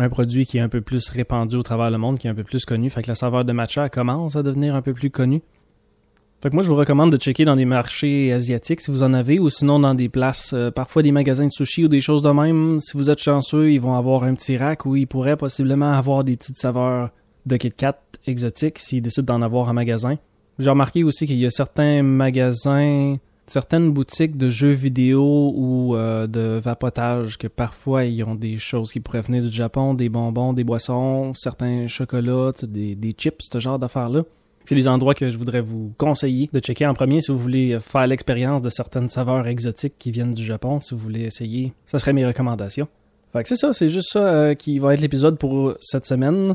un 0.00 0.08
produit 0.08 0.46
qui 0.46 0.58
est 0.58 0.60
un 0.60 0.68
peu 0.68 0.80
plus 0.80 1.08
répandu 1.10 1.56
au 1.56 1.62
travers 1.62 1.90
le 1.90 1.98
monde, 1.98 2.18
qui 2.18 2.26
est 2.26 2.30
un 2.30 2.34
peu 2.34 2.44
plus 2.44 2.64
connu. 2.64 2.90
Fait 2.90 3.02
que 3.02 3.08
la 3.08 3.14
saveur 3.14 3.44
de 3.44 3.52
matcha 3.52 3.88
commence 3.88 4.36
à 4.36 4.42
devenir 4.42 4.74
un 4.74 4.82
peu 4.82 4.94
plus 4.94 5.10
connue. 5.10 5.42
Fait 6.42 6.48
que 6.48 6.54
moi, 6.54 6.62
je 6.62 6.68
vous 6.68 6.76
recommande 6.76 7.12
de 7.12 7.18
checker 7.18 7.44
dans 7.44 7.56
des 7.56 7.66
marchés 7.66 8.32
asiatiques 8.32 8.80
si 8.80 8.90
vous 8.90 9.02
en 9.02 9.12
avez, 9.12 9.38
ou 9.38 9.50
sinon 9.50 9.78
dans 9.78 9.94
des 9.94 10.08
places, 10.08 10.54
euh, 10.54 10.70
parfois 10.70 11.02
des 11.02 11.12
magasins 11.12 11.46
de 11.46 11.52
sushi 11.52 11.84
ou 11.84 11.88
des 11.88 12.00
choses 12.00 12.22
de 12.22 12.30
même. 12.30 12.80
Si 12.80 12.96
vous 12.96 13.10
êtes 13.10 13.20
chanceux, 13.20 13.70
ils 13.70 13.80
vont 13.80 13.94
avoir 13.94 14.24
un 14.24 14.34
petit 14.34 14.56
rack 14.56 14.86
où 14.86 14.96
ils 14.96 15.06
pourraient 15.06 15.36
possiblement 15.36 15.92
avoir 15.92 16.24
des 16.24 16.36
petites 16.38 16.58
saveurs 16.58 17.10
de 17.44 17.56
Kit 17.58 17.72
Kat 17.72 17.98
exotiques 18.26 18.78
s'ils 18.78 19.02
décident 19.02 19.34
d'en 19.34 19.42
avoir 19.42 19.68
en 19.68 19.74
magasin. 19.74 20.16
J'ai 20.58 20.70
remarqué 20.70 21.04
aussi 21.04 21.26
qu'il 21.26 21.38
y 21.38 21.44
a 21.44 21.50
certains 21.50 22.02
magasins 22.02 23.16
certaines 23.50 23.90
boutiques 23.90 24.36
de 24.36 24.48
jeux 24.48 24.70
vidéo 24.70 25.52
ou 25.54 25.96
euh, 25.96 26.28
de 26.28 26.60
vapotage 26.62 27.36
que 27.36 27.48
parfois 27.48 28.04
ils 28.04 28.22
ont 28.22 28.36
des 28.36 28.58
choses 28.58 28.92
qui 28.92 29.00
pourraient 29.00 29.22
venir 29.22 29.42
du 29.42 29.50
Japon, 29.50 29.94
des 29.94 30.08
bonbons, 30.08 30.52
des 30.52 30.62
boissons, 30.62 31.34
certains 31.34 31.88
chocolats, 31.88 32.52
des, 32.62 33.14
chips, 33.18 33.48
ce 33.52 33.58
genre 33.58 33.78
d'affaires-là. 33.78 34.22
C'est 34.66 34.76
les 34.76 34.86
endroits 34.86 35.14
que 35.14 35.30
je 35.30 35.36
voudrais 35.36 35.60
vous 35.60 35.92
conseiller 35.98 36.48
de 36.52 36.60
checker 36.60 36.86
en 36.86 36.94
premier 36.94 37.20
si 37.20 37.32
vous 37.32 37.38
voulez 37.38 37.78
faire 37.80 38.06
l'expérience 38.06 38.62
de 38.62 38.68
certaines 38.68 39.08
saveurs 39.08 39.46
exotiques 39.48 39.94
qui 39.98 40.12
viennent 40.12 40.34
du 40.34 40.44
Japon, 40.44 40.80
si 40.80 40.94
vous 40.94 41.00
voulez 41.00 41.22
essayer. 41.22 41.72
Ça 41.86 41.98
serait 41.98 42.12
mes 42.12 42.24
recommandations. 42.24 42.86
Fait 43.32 43.42
que 43.42 43.48
c'est 43.48 43.56
ça, 43.56 43.72
c'est 43.72 43.88
juste 43.88 44.12
ça 44.12 44.20
euh, 44.20 44.54
qui 44.54 44.78
va 44.78 44.94
être 44.94 45.00
l'épisode 45.00 45.38
pour 45.38 45.74
cette 45.80 46.06
semaine. 46.06 46.54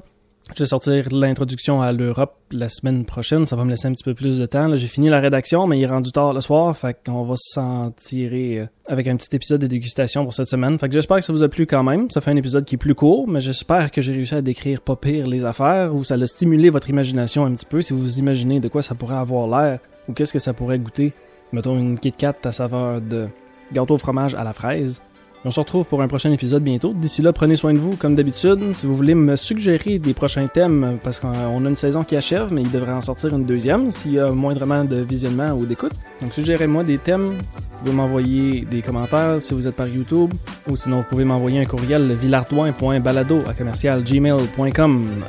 Je 0.53 0.59
vais 0.59 0.67
sortir 0.67 1.07
l'introduction 1.11 1.81
à 1.81 1.91
l'Europe 1.91 2.35
la 2.51 2.69
semaine 2.69 3.03
prochaine. 3.03 3.47
Ça 3.47 3.55
va 3.55 3.65
me 3.65 3.71
laisser 3.71 3.87
un 3.87 3.93
petit 3.93 4.03
peu 4.03 4.13
plus 4.13 4.37
de 4.37 4.45
temps. 4.45 4.73
J'ai 4.75 4.87
fini 4.87 5.09
la 5.09 5.19
rédaction, 5.19 5.65
mais 5.65 5.79
il 5.79 5.83
est 5.83 5.87
rendu 5.87 6.11
tard 6.11 6.33
le 6.33 6.41
soir. 6.41 6.77
Fait 6.77 6.95
qu'on 7.03 7.23
va 7.23 7.33
s'en 7.35 7.91
tirer 7.91 8.59
euh, 8.59 8.65
avec 8.87 9.07
un 9.07 9.17
petit 9.17 9.35
épisode 9.35 9.61
de 9.61 9.67
dégustation 9.67 10.23
pour 10.23 10.33
cette 10.33 10.47
semaine. 10.47 10.77
Fait 10.77 10.87
que 10.87 10.93
j'espère 10.93 11.17
que 11.17 11.23
ça 11.23 11.33
vous 11.33 11.41
a 11.41 11.49
plu 11.49 11.65
quand 11.65 11.83
même. 11.83 12.09
Ça 12.11 12.21
fait 12.21 12.29
un 12.29 12.35
épisode 12.35 12.63
qui 12.63 12.75
est 12.75 12.77
plus 12.77 12.93
court, 12.93 13.27
mais 13.27 13.41
j'espère 13.41 13.89
que 13.91 14.01
j'ai 14.03 14.13
réussi 14.13 14.35
à 14.35 14.41
décrire 14.43 14.81
pas 14.81 14.95
pire 14.95 15.27
les 15.27 15.43
affaires 15.43 15.95
ou 15.95 16.03
ça 16.03 16.13
a 16.13 16.27
stimulé 16.27 16.69
votre 16.69 16.89
imagination 16.91 17.45
un 17.45 17.53
petit 17.55 17.65
peu 17.65 17.81
si 17.81 17.93
vous 17.93 18.19
imaginez 18.19 18.59
de 18.59 18.67
quoi 18.67 18.83
ça 18.83 18.93
pourrait 18.93 19.17
avoir 19.17 19.47
l'air 19.47 19.79
ou 20.07 20.13
qu'est-ce 20.13 20.31
que 20.31 20.39
ça 20.39 20.53
pourrait 20.53 20.79
goûter. 20.79 21.11
Mettons 21.53 21.77
une 21.77 21.97
Kit 21.97 22.11
Kat 22.11 22.35
à 22.43 22.51
saveur 22.51 23.01
de 23.01 23.27
gâteau 23.73 23.95
au 23.95 23.97
fromage 23.97 24.35
à 24.35 24.43
la 24.43 24.53
fraise. 24.53 25.01
On 25.47 25.51
se 25.51 25.59
retrouve 25.59 25.85
pour 25.85 26.01
un 26.01 26.07
prochain 26.07 26.31
épisode 26.31 26.63
bientôt. 26.63 26.91
D'ici 26.91 27.21
là, 27.21 27.31
prenez 27.31 27.55
soin 27.55 27.71
de 27.71 27.77
vous 27.77 27.95
comme 27.95 28.15
d'habitude. 28.15 28.73
Si 28.73 28.87
vous 28.87 28.95
voulez 28.95 29.13
me 29.13 29.35
suggérer 29.35 29.99
des 29.99 30.15
prochains 30.15 30.47
thèmes, 30.47 30.97
parce 31.03 31.19
qu'on 31.19 31.31
a 31.31 31.69
une 31.69 31.75
saison 31.75 32.03
qui 32.03 32.15
achève, 32.15 32.51
mais 32.51 32.63
il 32.63 32.71
devrait 32.71 32.93
en 32.93 33.01
sortir 33.01 33.29
une 33.29 33.45
deuxième 33.45 33.91
s'il 33.91 34.13
y 34.13 34.19
a 34.19 34.31
moindrement 34.31 34.83
de 34.83 34.95
visionnement 34.95 35.51
ou 35.51 35.67
d'écoute. 35.67 35.93
Donc 36.19 36.33
suggérez-moi 36.33 36.83
des 36.83 36.97
thèmes. 36.97 37.37
Vous 37.37 37.85
pouvez 37.85 37.95
m'envoyer 37.95 38.61
des 38.61 38.81
commentaires 38.81 39.39
si 39.39 39.53
vous 39.53 39.67
êtes 39.67 39.75
par 39.75 39.87
YouTube, 39.87 40.33
ou 40.67 40.75
sinon 40.75 40.97
vous 40.97 41.07
pouvez 41.11 41.25
m'envoyer 41.25 41.59
un 41.59 41.65
courriel 41.65 42.11
villardoin.balado 42.11 43.37
à 43.47 43.53
commercial 43.53 44.03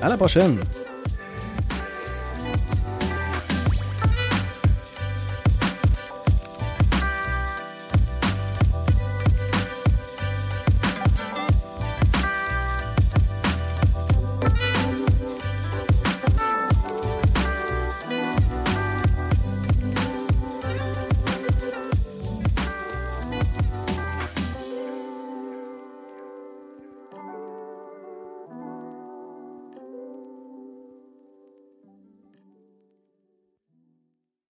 À 0.01 0.09
la 0.09 0.17
prochaine! 0.17 0.61